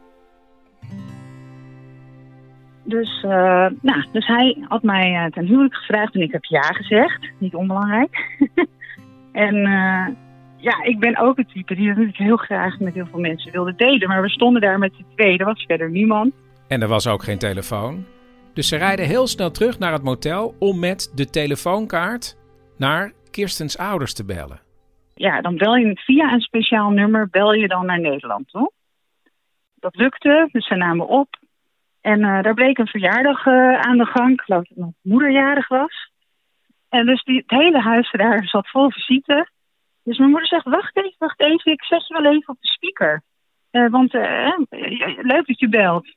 Dus, 2.82 3.22
uh, 3.22 3.66
nou, 3.80 4.04
dus 4.12 4.26
hij 4.26 4.64
had 4.68 4.82
mij 4.82 5.24
uh, 5.24 5.32
ten 5.32 5.46
huwelijk 5.46 5.74
gevraagd 5.74 6.14
en 6.14 6.20
ik 6.20 6.32
heb 6.32 6.44
ja 6.44 6.62
gezegd. 6.62 7.30
Niet 7.38 7.54
onbelangrijk. 7.54 8.38
en 9.32 9.56
ja, 10.56 10.82
ik 10.82 10.98
ben 10.98 11.18
ook 11.18 11.36
het 11.36 11.48
type 11.48 11.74
die 11.74 11.88
natuurlijk 11.88 12.16
heel 12.16 12.36
graag 12.36 12.78
met 12.78 12.94
heel 12.94 13.06
veel 13.10 13.20
mensen 13.20 13.52
wilde 13.52 13.74
delen. 13.74 14.08
Maar 14.08 14.22
we 14.22 14.28
stonden 14.28 14.60
daar 14.62 14.78
met 14.78 14.94
z'n 14.94 15.06
tweeën, 15.14 15.38
er 15.38 15.44
was 15.44 15.64
verder 15.66 15.90
niemand. 15.90 16.34
En 16.68 16.82
er 16.82 16.88
was 16.88 17.06
ook 17.06 17.22
geen 17.22 17.38
telefoon. 17.38 18.04
Dus 18.54 18.68
ze 18.68 18.76
rijden 18.76 19.06
heel 19.06 19.26
snel 19.26 19.50
terug 19.50 19.78
naar 19.78 19.92
het 19.92 20.02
motel 20.02 20.54
om 20.58 20.78
met 20.78 21.12
de 21.14 21.30
telefoonkaart 21.30 22.36
naar 22.76 23.12
Kirstens 23.30 23.78
ouders 23.78 24.14
te 24.14 24.24
bellen 24.24 24.63
ja, 25.14 25.40
dan 25.40 25.56
bel 25.56 25.76
je 25.76 25.96
via 25.96 26.32
een 26.32 26.40
speciaal 26.40 26.90
nummer, 26.90 27.28
bel 27.28 27.52
je 27.52 27.68
dan 27.68 27.86
naar 27.86 28.00
Nederland 28.00 28.48
toe. 28.48 28.72
Dat 29.74 29.96
lukte, 29.96 30.48
dus 30.52 30.66
ze 30.66 30.74
namen 30.74 31.06
op. 31.06 31.28
En 32.00 32.20
uh, 32.20 32.42
daar 32.42 32.54
bleek 32.54 32.78
een 32.78 32.86
verjaardag 32.86 33.46
uh, 33.46 33.80
aan 33.80 33.98
de 33.98 34.06
gang. 34.06 34.32
Ik 34.32 34.40
geloof 34.40 34.68
dat 34.68 34.76
mijn 34.76 34.94
moederjarig 35.02 35.68
was. 35.68 36.10
En 36.88 37.06
dus 37.06 37.22
die, 37.22 37.36
het 37.36 37.50
hele 37.50 37.80
huis 37.80 38.10
daar 38.10 38.44
zat 38.44 38.68
vol 38.68 38.90
visite. 38.90 39.48
Dus 40.02 40.18
mijn 40.18 40.30
moeder 40.30 40.48
zegt, 40.48 40.64
wacht 40.64 40.96
even, 40.96 41.14
wacht 41.18 41.40
even, 41.40 41.72
ik 41.72 41.84
zet 41.84 42.06
je 42.06 42.22
wel 42.22 42.32
even 42.32 42.48
op 42.48 42.60
de 42.60 42.68
speaker. 42.68 43.22
Uh, 43.70 43.90
want 43.90 44.12
leuk 45.22 45.46
dat 45.46 45.60
je 45.60 45.68
belt. 45.68 46.14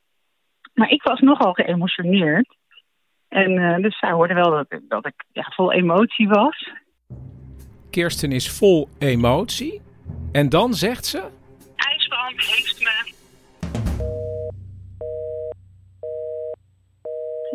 Maar 0.73 0.89
ik 0.89 1.03
was 1.03 1.19
nogal 1.19 1.53
geëmotioneerd. 1.53 2.55
En 3.27 3.81
dus 3.81 3.99
zij 3.99 4.11
hoorde 4.11 4.33
wel 4.33 4.49
dat, 4.49 4.79
dat 4.87 5.05
ik 5.05 5.23
ja, 5.31 5.51
vol 5.55 5.71
emotie 5.71 6.27
was. 6.27 6.71
Kirsten 7.97 8.31
is 8.31 8.49
vol 8.51 8.89
emotie. 8.99 9.81
En 10.31 10.49
dan 10.49 10.73
zegt 10.73 11.05
ze... 11.05 11.23
IJsbrand 11.75 12.35
heeft 12.37 12.79
me... 12.79 13.15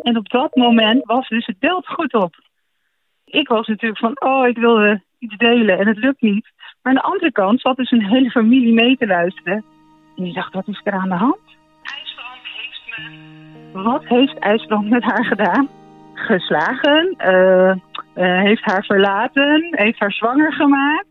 En 0.01 0.17
op 0.17 0.29
dat 0.29 0.55
moment 0.55 1.05
was 1.05 1.27
dus 1.27 1.45
het 1.45 1.59
beeld 1.59 1.87
goed 1.87 2.13
op. 2.13 2.35
Ik 3.25 3.47
was 3.47 3.67
natuurlijk 3.67 3.99
van, 3.99 4.21
oh, 4.21 4.47
ik 4.47 4.57
wilde 4.57 5.01
iets 5.19 5.37
delen 5.37 5.79
en 5.79 5.87
het 5.87 5.97
lukt 5.97 6.21
niet. 6.21 6.51
Maar 6.81 6.93
aan 6.93 6.99
de 6.99 7.11
andere 7.11 7.31
kant 7.31 7.61
zat 7.61 7.77
dus 7.77 7.91
een 7.91 8.05
hele 8.05 8.31
familie 8.31 8.73
mee 8.73 8.97
te 8.97 9.07
luisteren. 9.07 9.63
En 10.17 10.23
die 10.23 10.33
dacht, 10.33 10.53
wat 10.53 10.67
is 10.67 10.81
er 10.83 10.93
aan 10.93 11.09
de 11.09 11.15
hand? 11.15 11.39
IJsbrand 11.83 12.41
heeft 12.57 12.81
me... 13.73 13.83
Wat 13.83 14.05
heeft 14.05 14.39
IJsbrand 14.39 14.89
met 14.89 15.03
haar 15.03 15.25
gedaan? 15.25 15.69
Geslagen, 16.13 17.15
uh, 17.17 17.75
uh, 18.15 18.41
heeft 18.41 18.63
haar 18.63 18.83
verlaten, 18.83 19.67
heeft 19.71 19.99
haar 19.99 20.11
zwanger 20.11 20.53
gemaakt. 20.53 21.05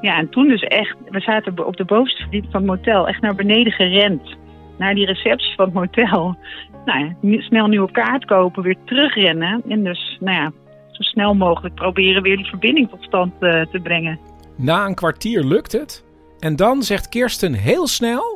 Ja, 0.00 0.16
en 0.18 0.28
toen 0.28 0.48
dus 0.48 0.62
echt, 0.62 0.96
we 1.10 1.20
zaten 1.20 1.66
op 1.66 1.76
de 1.76 1.84
bovenste 1.84 2.22
verdieping 2.22 2.52
van 2.52 2.60
het 2.60 2.70
motel, 2.70 3.08
echt 3.08 3.20
naar 3.20 3.34
beneden 3.34 3.72
gerend. 3.72 4.36
Naar 4.78 4.94
die 4.94 5.06
receptie 5.06 5.54
van 5.54 5.64
het 5.64 5.74
motel. 5.74 6.36
Nou 6.84 7.16
ja, 7.20 7.40
snel 7.40 7.66
nieuwe 7.66 7.90
kaart 7.90 8.24
kopen, 8.24 8.62
weer 8.62 8.76
terugrennen. 8.84 9.62
En 9.68 9.84
dus, 9.84 10.16
nou 10.20 10.36
ja, 10.36 10.52
zo 10.90 11.02
snel 11.02 11.34
mogelijk 11.34 11.74
proberen 11.74 12.22
weer 12.22 12.36
die 12.36 12.46
verbinding 12.46 12.88
tot 12.88 13.02
stand 13.02 13.32
uh, 13.40 13.64
te 13.64 13.80
brengen. 13.80 14.18
Na 14.56 14.86
een 14.86 14.94
kwartier 14.94 15.44
lukt 15.44 15.72
het. 15.72 16.04
En 16.38 16.56
dan 16.56 16.82
zegt 16.82 17.08
Kirsten 17.08 17.52
heel 17.52 17.86
snel... 17.86 18.35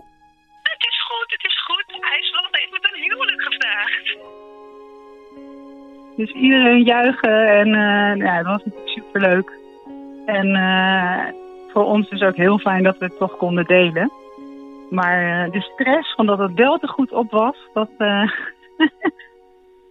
Dus 6.21 6.33
iedereen 6.33 6.83
juichen 6.83 7.49
en 7.49 7.69
uh, 7.69 8.27
ja, 8.27 8.43
dat 8.43 8.47
was 8.47 8.65
natuurlijk 8.65 8.89
superleuk. 8.89 9.53
En 10.27 10.47
uh, 10.47 11.25
voor 11.73 11.85
ons 11.85 12.09
is 12.09 12.23
ook 12.23 12.37
heel 12.37 12.59
fijn 12.59 12.83
dat 12.83 12.99
we 12.99 13.05
het 13.05 13.19
toch 13.19 13.37
konden 13.37 13.65
delen. 13.65 14.13
Maar 14.91 15.47
uh, 15.47 15.53
de 15.53 15.61
stress 15.61 16.15
van 16.15 16.27
dat 16.27 16.39
het 16.39 16.55
wel 16.55 16.79
te 16.79 16.87
goed 16.87 17.13
op 17.13 17.31
was, 17.31 17.57
dat, 17.75 17.91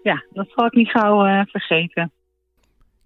ja, 0.09 0.23
dat 0.29 0.47
zal 0.55 0.65
ik 0.65 0.73
niet 0.73 0.89
gauw 0.89 1.45
vergeten. 1.45 2.11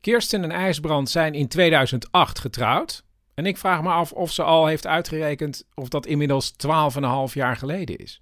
Kirsten 0.02 0.44
en 0.44 0.52
IJsbrand 0.52 1.10
zijn 1.10 1.34
in 1.34 1.48
2008 1.48 2.40
getrouwd. 2.40 3.04
En 3.36 3.46
ik 3.46 3.58
vraag 3.58 3.82
me 3.82 3.90
af 3.90 4.12
of 4.12 4.32
ze 4.32 4.44
al 4.44 4.66
heeft 4.66 4.88
uitgerekend 4.88 5.68
of 5.76 5.90
dat 5.90 6.06
inmiddels 6.06 6.52
12,5 6.52 7.34
jaar 7.34 7.56
geleden 7.56 7.98
is. 7.98 8.22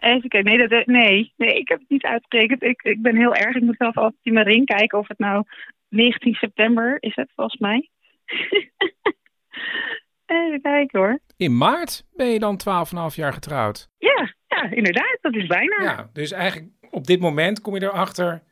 Even 0.00 0.28
kijken. 0.28 0.44
Nee, 0.44 0.68
dat, 0.68 0.86
nee, 0.86 1.32
nee, 1.36 1.58
ik 1.58 1.68
heb 1.68 1.78
het 1.78 1.88
niet 1.88 2.04
uitgerekend. 2.04 2.62
Ik, 2.62 2.82
ik 2.82 3.02
ben 3.02 3.16
heel 3.16 3.34
erg. 3.34 3.56
Ik 3.56 3.62
moet 3.62 3.76
zelf 3.78 3.96
altijd 3.96 4.20
in 4.22 4.32
mijn 4.32 4.46
ring 4.46 4.66
kijken 4.66 4.98
of 4.98 5.08
het 5.08 5.18
nou 5.18 5.44
19 5.88 6.34
september 6.34 6.96
is 7.00 7.14
het 7.14 7.30
volgens 7.34 7.60
mij. 7.60 7.88
Even 10.26 10.60
kijken 10.60 10.98
hoor. 10.98 11.18
In 11.36 11.56
maart 11.56 12.04
ben 12.16 12.26
je 12.26 12.38
dan 12.38 12.60
12,5 13.10 13.14
jaar 13.14 13.32
getrouwd? 13.32 13.88
Ja, 13.98 14.34
ja, 14.46 14.70
inderdaad. 14.70 15.18
Dat 15.20 15.34
is 15.34 15.46
bijna. 15.46 15.82
Ja, 15.82 16.10
dus 16.12 16.32
eigenlijk 16.32 16.72
op 16.90 17.06
dit 17.06 17.20
moment 17.20 17.60
kom 17.60 17.74
je 17.74 17.82
erachter, 17.82 18.42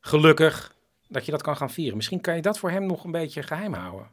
gelukkig, 0.00 0.74
dat 1.08 1.24
je 1.24 1.30
dat 1.30 1.42
kan 1.42 1.56
gaan 1.56 1.70
vieren. 1.70 1.96
Misschien 1.96 2.20
kan 2.20 2.36
je 2.36 2.42
dat 2.42 2.58
voor 2.58 2.70
hem 2.70 2.86
nog 2.86 3.04
een 3.04 3.10
beetje 3.10 3.42
geheim 3.42 3.72
houden. 3.72 4.10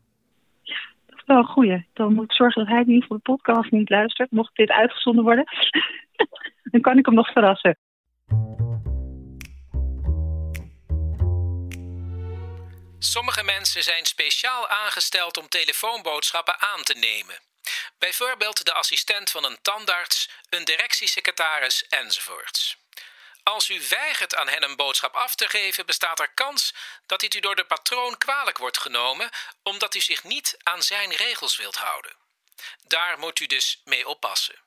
Wel 1.26 1.38
een 1.38 1.46
goeie. 1.46 1.88
Dan 1.94 2.14
moet 2.14 2.24
ik 2.24 2.34
zorgen 2.34 2.66
dat 2.66 2.74
hij 2.74 2.84
in 2.88 3.02
geval 3.02 3.18
de 3.18 3.24
podcast 3.24 3.72
niet 3.72 3.90
luistert. 3.90 4.32
Mocht 4.32 4.56
dit 4.56 4.70
uitgezonden 4.70 5.24
worden, 5.24 5.46
dan 6.72 6.82
kan 6.82 6.98
ik 6.98 7.06
hem 7.06 7.16
nog 7.16 7.32
verrassen. 7.32 7.78
Sommige 13.00 13.44
mensen 13.44 13.84
zijn 13.84 14.06
speciaal 14.06 14.68
aangesteld 14.68 15.38
om 15.38 15.48
telefoonboodschappen 15.48 16.56
aan 16.60 16.84
te 16.84 16.94
nemen. 16.94 17.36
Bijvoorbeeld 18.00 18.66
de 18.66 18.74
assistent 18.74 19.30
van 19.30 19.46
een 19.46 19.58
tandarts, 19.62 20.30
een 20.50 20.66
directiesecretaris 20.66 21.88
enzovoorts. 21.88 22.85
Als 23.46 23.70
u 23.70 23.88
weigert 23.90 24.36
aan 24.36 24.48
hen 24.48 24.64
een 24.64 24.76
boodschap 24.76 25.16
af 25.16 25.36
te 25.36 25.50
geven, 25.50 25.86
bestaat 25.86 26.20
er 26.20 26.34
kans 26.34 26.74
dat 27.06 27.20
dit 27.20 27.34
u 27.34 27.40
door 27.40 27.56
de 27.56 27.66
patroon 27.66 28.18
kwalijk 28.18 28.58
wordt 28.58 28.78
genomen, 28.78 29.30
omdat 29.64 29.96
u 29.96 30.02
zich 30.02 30.24
niet 30.24 30.58
aan 30.64 30.84
zijn 30.84 31.16
regels 31.16 31.56
wilt 31.56 31.76
houden. 31.76 32.16
Daar 32.84 33.20
moet 33.20 33.40
u 33.40 33.46
dus 33.46 33.82
mee 33.84 34.08
oppassen. 34.08 34.60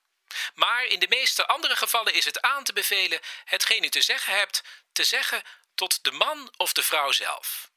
Maar 0.55 0.85
in 0.85 0.99
de 0.99 1.09
meeste 1.09 1.47
andere 1.47 1.77
gevallen 1.77 2.15
is 2.15 2.25
het 2.25 2.41
aan 2.41 2.65
te 2.65 2.73
bevelen 2.73 3.21
hetgeen 3.45 3.85
u 3.85 3.89
te 3.89 4.01
zeggen 4.01 4.33
hebt, 4.33 4.63
te 4.93 5.05
zeggen 5.05 5.43
tot 5.75 6.05
de 6.05 6.11
man 6.11 6.53
of 6.57 6.73
de 6.73 6.83
vrouw 6.83 7.13
zelf. 7.13 7.71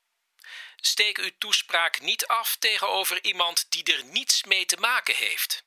Steek 0.76 1.18
uw 1.18 1.32
toespraak 1.38 2.00
niet 2.00 2.28
af 2.28 2.56
tegenover 2.56 3.24
iemand 3.24 3.66
die 3.70 3.94
er 3.94 4.04
niets 4.04 4.44
mee 4.44 4.66
te 4.66 4.78
maken 4.78 5.16
heeft. 5.16 5.64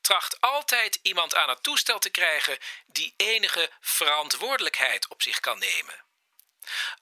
Tracht 0.00 0.40
altijd 0.40 0.98
iemand 1.02 1.34
aan 1.34 1.48
het 1.48 1.62
toestel 1.62 1.98
te 1.98 2.10
krijgen 2.10 2.58
die 2.86 3.14
enige 3.16 3.70
verantwoordelijkheid 3.80 5.08
op 5.08 5.22
zich 5.22 5.40
kan 5.40 5.58
nemen. 5.58 6.04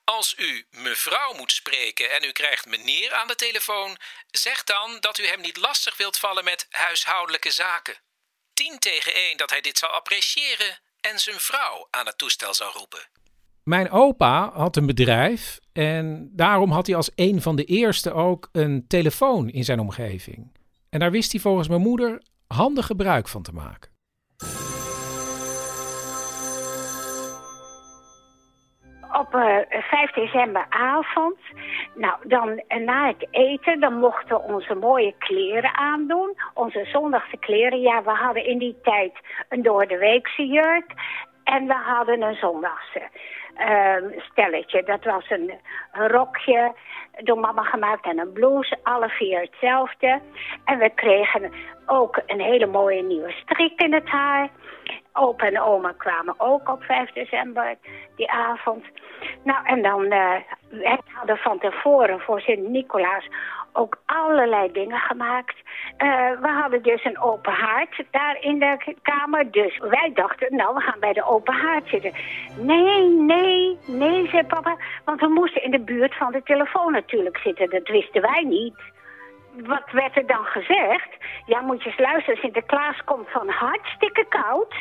Als 0.05 0.35
u 0.39 0.67
mevrouw 0.71 1.33
moet 1.33 1.53
spreken 1.53 2.11
en 2.11 2.25
u 2.25 2.33
krijgt 2.33 2.67
meneer 2.67 3.15
aan 3.15 3.27
de 3.27 3.35
telefoon, 3.35 3.97
zeg 4.31 4.65
dan 4.65 4.97
dat 5.01 5.19
u 5.19 5.27
hem 5.27 5.41
niet 5.41 5.57
lastig 5.57 5.97
wilt 5.97 6.19
vallen 6.19 6.45
met 6.45 6.67
huishoudelijke 6.71 7.51
zaken. 7.51 7.97
10 8.53 8.79
tegen 8.79 9.15
1 9.15 9.37
dat 9.37 9.51
hij 9.51 9.61
dit 9.61 9.79
zal 9.79 9.89
appreciëren 9.89 10.79
en 11.01 11.19
zijn 11.19 11.41
vrouw 11.41 11.89
aan 11.91 12.07
het 12.07 12.19
toestel 12.19 12.55
zal 12.55 12.73
roepen. 12.73 13.09
Mijn 13.63 13.91
opa 13.91 14.51
had 14.55 14.77
een 14.77 14.87
bedrijf 14.87 15.59
en 15.73 16.31
daarom 16.33 16.71
had 16.71 16.87
hij 16.87 16.97
als 16.97 17.11
een 17.15 17.43
van 17.43 17.57
de 17.57 17.65
eerste 17.65 18.13
ook 18.13 18.49
een 18.53 18.85
telefoon 18.89 19.49
in 19.49 19.65
zijn 19.65 19.81
omgeving. 19.81 20.57
En 20.91 20.99
daar 21.01 21.11
wist 21.11 21.33
hij 21.33 21.41
volgens 21.41 21.69
mijn 21.69 21.81
moeder 21.81 22.23
handig 22.49 22.87
gebruik 22.87 23.29
van 23.29 23.43
te 23.43 23.53
maken. 23.53 23.91
Op 29.13 29.35
uh, 29.35 29.57
5 29.69 30.11
decemberavond, 30.13 31.39
nou 31.95 32.29
dan 32.29 32.63
na 32.85 33.07
het 33.07 33.27
eten, 33.31 33.81
dan 33.81 33.95
mochten 33.95 34.37
we 34.37 34.43
onze 34.43 34.75
mooie 34.75 35.15
kleren 35.19 35.75
aandoen. 35.77 36.37
Onze 36.55 36.85
zondagse 36.85 37.37
kleren, 37.37 37.81
ja 37.81 38.03
we 38.03 38.11
hadden 38.11 38.45
in 38.45 38.59
die 38.59 38.77
tijd 38.83 39.13
een 39.49 39.63
doordeweekse 39.63 40.47
jurk 40.47 40.93
en 41.45 41.67
we 41.67 41.75
hadden 41.75 42.23
een 42.23 42.35
zondagse. 42.35 43.09
Uh, 43.59 44.21
stelletje. 44.31 44.83
Dat 44.83 45.05
was 45.05 45.31
een, 45.31 45.53
een, 45.93 46.09
rokje 46.09 46.73
door 47.23 47.39
mama 47.39 47.63
gemaakt 47.63 48.05
en 48.05 48.19
een 48.19 48.33
blouse. 48.33 48.79
Alle 48.83 49.09
vier 49.09 49.41
hetzelfde. 49.41 50.21
En 50.65 50.79
we 50.79 50.91
kregen 50.95 51.53
ook 51.87 52.23
een 52.27 52.41
hele 52.41 52.67
mooie 52.67 53.03
nieuwe 53.03 53.31
strik 53.31 53.81
in 53.81 53.93
het 53.93 54.09
haar. 54.09 54.49
Opa 55.13 55.47
en 55.47 55.61
oma 55.61 55.93
kwamen 55.97 56.35
ook 56.37 56.69
op 56.69 56.83
5 56.83 57.13
december 57.13 57.77
die 58.17 58.31
avond. 58.31 58.85
Nou, 59.45 59.67
en 59.67 59.83
dan 59.83 60.01
we 60.69 60.99
hadden 61.13 61.37
van 61.37 61.59
tevoren 61.59 62.21
voor 62.21 62.41
Sint-Nicolaas 62.41 63.29
ook 63.79 64.01
allerlei 64.07 64.73
dingen 64.73 64.99
gemaakt. 64.99 65.57
Uh, 65.99 66.31
we 66.41 66.49
hadden 66.49 66.83
dus 66.83 67.05
een 67.05 67.21
open 67.21 67.53
haard 67.53 68.03
daar 68.11 68.37
in 68.41 68.59
de 68.59 68.95
kamer. 69.03 69.51
Dus 69.51 69.79
wij 69.79 70.11
dachten, 70.15 70.57
nou, 70.57 70.75
we 70.75 70.81
gaan 70.81 71.01
bij 71.01 71.13
de 71.13 71.25
open 71.25 71.55
haard 71.55 71.89
zitten. 71.89 72.13
Nee, 72.57 73.09
nee, 73.09 73.79
nee, 73.87 74.29
zei 74.29 74.45
papa. 74.45 74.77
Want 75.05 75.21
we 75.21 75.29
moesten 75.29 75.63
in 75.63 75.71
de 75.71 75.81
buurt 75.81 76.15
van 76.15 76.33
de 76.33 76.43
telefoon 76.43 76.93
natuurlijk 76.93 77.39
zitten. 77.39 77.71
Dat 77.71 77.89
wisten 77.89 78.23
wij 78.23 78.43
niet. 78.43 78.77
Wat 79.67 79.91
werd 79.93 80.17
er 80.17 80.27
dan 80.27 80.45
gezegd? 80.45 81.09
Ja, 81.47 81.61
moet 81.61 81.83
je 81.83 81.89
eens 81.89 81.99
luisteren. 81.99 82.41
Sinterklaas 82.41 83.05
komt 83.05 83.29
van 83.31 83.49
hartstikke 83.49 84.25
koud. 84.29 84.75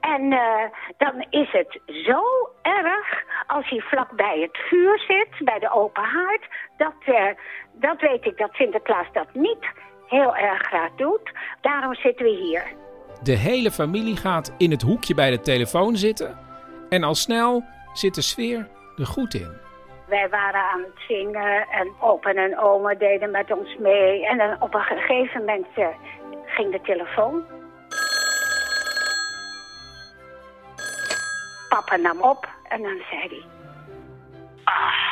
En 0.00 0.32
uh, 0.32 0.62
dan 0.96 1.26
is 1.30 1.52
het 1.52 1.80
zo 1.86 2.22
erg 2.62 3.24
als 3.46 3.68
hij 3.68 3.80
vlak 3.80 4.10
bij 4.16 4.40
het 4.40 4.58
vuur 4.68 4.98
zit, 4.98 5.44
bij 5.44 5.58
de 5.58 5.70
open 5.72 6.02
haard. 6.02 6.48
Dat, 6.76 6.94
uh, 7.06 7.26
dat 7.72 8.00
weet 8.00 8.24
ik 8.24 8.38
dat 8.38 8.52
Sinterklaas 8.52 9.06
dat 9.12 9.26
niet 9.32 9.66
heel 10.06 10.36
erg 10.36 10.62
graag 10.62 10.90
doet. 10.96 11.32
Daarom 11.60 11.94
zitten 11.94 12.24
we 12.24 12.32
hier. 12.32 12.62
De 13.22 13.36
hele 13.36 13.70
familie 13.70 14.16
gaat 14.16 14.54
in 14.58 14.70
het 14.70 14.82
hoekje 14.82 15.14
bij 15.14 15.30
de 15.30 15.40
telefoon 15.40 15.96
zitten. 15.96 16.38
En 16.88 17.02
al 17.02 17.14
snel 17.14 17.64
zit 17.92 18.14
de 18.14 18.22
sfeer 18.22 18.68
er 18.96 19.06
goed 19.06 19.34
in. 19.34 19.56
Wij 20.08 20.28
waren 20.28 20.60
aan 20.60 20.80
het 20.80 21.00
zingen 21.08 21.66
en 21.70 21.92
opa 22.00 22.32
en 22.32 22.58
oma 22.58 22.94
deden 22.94 23.30
met 23.30 23.52
ons 23.52 23.76
mee. 23.78 24.26
En 24.26 24.38
dan 24.38 24.62
op 24.62 24.74
een 24.74 24.80
gegeven 24.80 25.40
moment 25.40 25.66
uh, 25.76 25.86
ging 26.46 26.72
de 26.72 26.80
telefoon. 26.80 27.57
Papa 31.68 31.96
nam 31.96 32.20
op 32.20 32.48
en 32.68 32.82
dan 32.82 33.00
zei 33.10 33.20
hij... 33.28 33.44
Ah, 34.64 35.07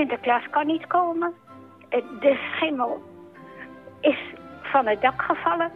Sinterklaas 0.00 0.50
kan 0.50 0.66
niet 0.66 0.86
komen. 0.86 1.32
Eh, 1.88 2.02
De 2.20 2.38
schimmel 2.54 3.02
is 4.00 4.18
van 4.62 4.86
het 4.86 5.00
dak 5.00 5.22
gevallen. 5.22 5.70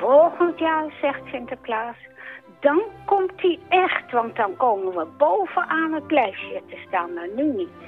Volgend 0.00 0.58
jaar, 0.58 0.84
zegt 1.00 1.20
Sinterklaas, 1.32 1.96
dan 2.60 2.80
komt 3.04 3.32
hij 3.36 3.58
echt, 3.68 4.12
want 4.12 4.36
dan 4.36 4.56
komen 4.56 4.94
we 4.94 5.06
bovenaan 5.18 5.92
het 5.92 6.10
lijstje 6.10 6.62
te 6.68 6.76
staan, 6.88 7.14
maar 7.14 7.28
nu 7.36 7.44
niet. 7.44 7.78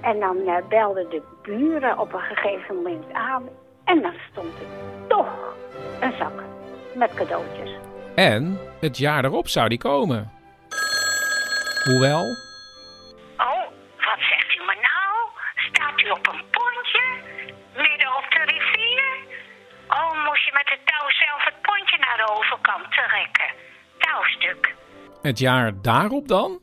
En 0.00 0.20
dan 0.20 0.36
eh, 0.46 0.56
belden 0.68 1.10
de 1.10 1.22
buren 1.42 1.98
op 1.98 2.12
een 2.12 2.20
gegeven 2.20 2.74
moment 2.76 3.12
aan 3.12 3.42
en 3.84 4.02
dan 4.02 4.14
stond 4.30 4.46
er 4.54 4.66
toch 5.08 5.56
een 6.00 6.12
zak 6.18 6.42
met 6.94 7.14
cadeautjes. 7.14 7.70
En 8.14 8.58
het 8.80 8.98
jaar 8.98 9.24
erop 9.24 9.48
zou 9.48 9.68
die 9.68 9.78
komen. 9.78 10.30
Hoewel, 11.84 12.24
Oh, 13.36 13.64
wat 14.06 14.18
zegt 14.30 14.54
u 14.56 14.58
me 14.68 14.74
nou? 14.90 15.14
Staat 15.68 16.00
u 16.00 16.10
op 16.10 16.26
een 16.32 16.42
pontje? 16.50 17.04
Midden 17.74 18.16
op 18.16 18.26
de 18.30 18.42
rivier? 18.44 19.04
Oh, 19.88 20.24
moest 20.26 20.44
je 20.44 20.50
met 20.52 20.68
het 20.68 20.80
touw 20.86 21.08
zelf 21.10 21.44
het 21.44 21.60
pontje 21.62 21.98
naar 21.98 22.16
de 22.16 22.28
overkant 22.36 22.92
trekken? 22.92 23.50
Touwstuk. 23.98 24.74
het 25.22 25.38
jaar 25.38 25.72
daarop 25.82 26.28
dan? 26.28 26.60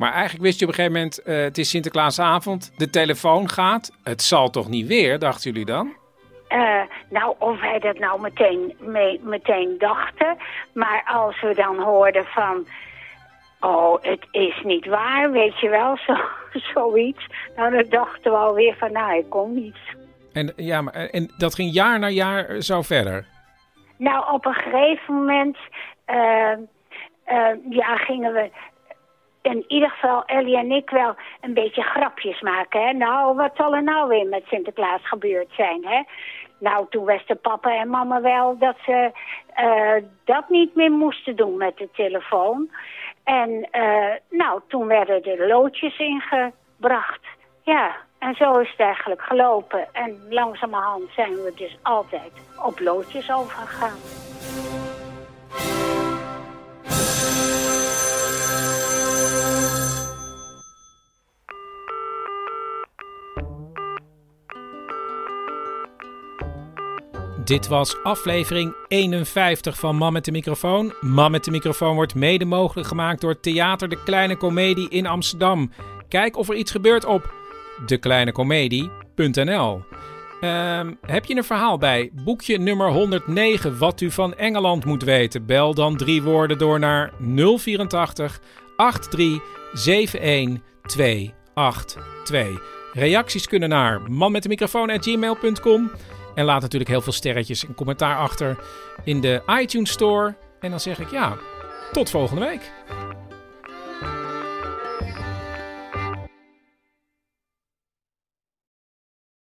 Maar 0.00 0.12
eigenlijk 0.12 0.42
wist 0.42 0.58
je 0.58 0.64
op 0.64 0.70
een 0.70 0.76
gegeven 0.76 0.96
moment, 0.96 1.22
eh, 1.22 1.36
het 1.36 1.58
is 1.58 1.70
Sinterklaasavond, 1.70 2.72
de 2.76 2.90
telefoon 2.90 3.48
gaat. 3.48 3.92
Het 4.02 4.22
zal 4.22 4.50
toch 4.50 4.68
niet 4.68 4.86
weer, 4.86 5.18
dachten 5.18 5.50
jullie 5.50 5.66
dan? 5.66 5.92
Eh, 6.48 6.82
nou, 7.10 7.34
of 7.38 7.60
wij 7.60 7.78
dat 7.78 7.98
nou 7.98 8.20
meteen, 8.20 8.76
mee, 8.78 9.20
meteen 9.22 9.74
dachten. 9.78 10.36
Maar 10.72 11.02
als 11.06 11.40
we 11.40 11.54
dan 11.54 11.78
hoorden 11.78 12.24
van... 12.24 12.66
Oh, 13.60 14.02
het 14.02 14.26
is 14.30 14.60
niet 14.64 14.86
waar, 14.86 15.30
weet 15.30 15.60
je 15.60 15.68
wel, 15.68 15.96
zo, 16.06 16.14
zoiets. 16.74 17.26
Nou, 17.56 17.70
dan 17.70 17.86
dachten 17.88 18.30
we 18.30 18.38
alweer 18.38 18.76
van, 18.78 18.92
nou, 18.92 19.18
ik 19.18 19.30
kom 19.30 19.54
niet. 19.54 19.78
En, 20.32 20.52
ja, 20.56 20.82
maar, 20.82 20.94
en 20.94 21.30
dat 21.38 21.54
ging 21.54 21.72
jaar 21.72 21.98
na 21.98 22.08
jaar 22.08 22.60
zo 22.60 22.82
verder. 22.82 23.26
Nou, 23.96 24.32
op 24.32 24.46
een 24.46 24.54
gegeven 24.54 25.14
moment... 25.14 25.56
eh, 27.30 27.52
ja, 27.70 27.96
gingen 27.96 28.32
we... 28.32 28.50
In 29.42 29.64
ieder 29.68 29.90
geval, 29.90 30.24
Ellie 30.24 30.56
en 30.56 30.70
ik 30.70 30.90
wel 30.90 31.14
een 31.40 31.54
beetje 31.54 31.82
grapjes 31.82 32.40
maken. 32.40 32.86
Hè? 32.86 32.92
Nou, 32.92 33.36
wat 33.36 33.50
zal 33.54 33.74
er 33.74 33.82
nou 33.82 34.08
weer 34.08 34.26
met 34.26 34.44
Sinterklaas 34.46 35.08
gebeurd 35.08 35.52
zijn, 35.56 35.86
hè? 35.86 36.02
Nou, 36.58 36.86
toen 36.90 37.04
wisten 37.04 37.40
papa 37.40 37.78
en 37.78 37.88
mama 37.88 38.20
wel 38.20 38.58
dat 38.58 38.76
ze 38.84 39.10
eh, 39.54 40.04
dat 40.24 40.48
niet 40.48 40.74
meer 40.74 40.90
moesten 40.90 41.36
doen 41.36 41.56
met 41.56 41.76
de 41.76 41.88
telefoon. 41.92 42.70
En 43.24 43.68
eh, 43.70 44.14
nou, 44.30 44.60
toen 44.68 44.86
werden 44.86 45.22
er 45.22 45.46
loodjes 45.46 45.98
ingebracht. 45.98 47.26
Ja, 47.62 47.96
en 48.18 48.34
zo 48.34 48.58
is 48.58 48.70
het 48.70 48.80
eigenlijk 48.80 49.22
gelopen. 49.22 49.88
En 49.92 50.18
langzamerhand 50.28 51.10
zijn 51.14 51.34
we 51.34 51.52
dus 51.54 51.78
altijd 51.82 52.32
op 52.64 52.80
loodjes 52.80 53.32
overgegaan. 53.32 53.98
Dit 67.50 67.68
was 67.68 68.02
aflevering 68.02 68.74
51 68.88 69.78
van 69.78 69.96
Man 69.96 70.12
met 70.12 70.24
de 70.24 70.30
microfoon. 70.32 70.92
Man 71.00 71.30
met 71.30 71.44
de 71.44 71.50
microfoon 71.50 71.94
wordt 71.94 72.14
mede 72.14 72.44
mogelijk 72.44 72.88
gemaakt 72.88 73.20
door 73.20 73.40
Theater 73.40 73.88
De 73.88 74.02
Kleine 74.02 74.36
Comedie 74.36 74.88
in 74.88 75.06
Amsterdam. 75.06 75.72
Kijk 76.08 76.36
of 76.36 76.48
er 76.48 76.54
iets 76.54 76.70
gebeurt 76.70 77.04
op 77.04 77.34
dekleinecomedie.nl. 77.86 79.82
Ehm, 80.40 80.94
heb 81.06 81.24
je 81.24 81.36
een 81.36 81.44
verhaal 81.44 81.78
bij? 81.78 82.10
Boekje 82.12 82.58
nummer 82.58 82.90
109, 82.90 83.78
wat 83.78 84.00
u 84.00 84.10
van 84.10 84.34
Engeland 84.34 84.84
moet 84.84 85.02
weten. 85.02 85.46
Bel 85.46 85.74
dan 85.74 85.96
drie 85.96 86.22
woorden 86.22 86.58
door 86.58 86.78
naar 86.78 87.12
084 87.18 88.40
83 88.76 90.20
71 90.20 90.62
282. 90.82 92.68
Reacties 92.92 93.46
kunnen 93.46 93.68
naar 93.68 94.00
manmetdemicrofoon.gmail.com. 94.10 95.90
En 96.40 96.46
laat 96.46 96.60
natuurlijk 96.60 96.90
heel 96.90 97.00
veel 97.00 97.12
sterretjes 97.12 97.66
en 97.66 97.74
commentaar 97.74 98.16
achter 98.16 98.58
in 99.04 99.20
de 99.20 99.42
iTunes 99.60 99.90
Store. 99.90 100.34
En 100.60 100.70
dan 100.70 100.80
zeg 100.80 100.98
ik 100.98 101.10
ja, 101.10 101.36
tot 101.92 102.10
volgende 102.10 102.46
week. 102.46 102.72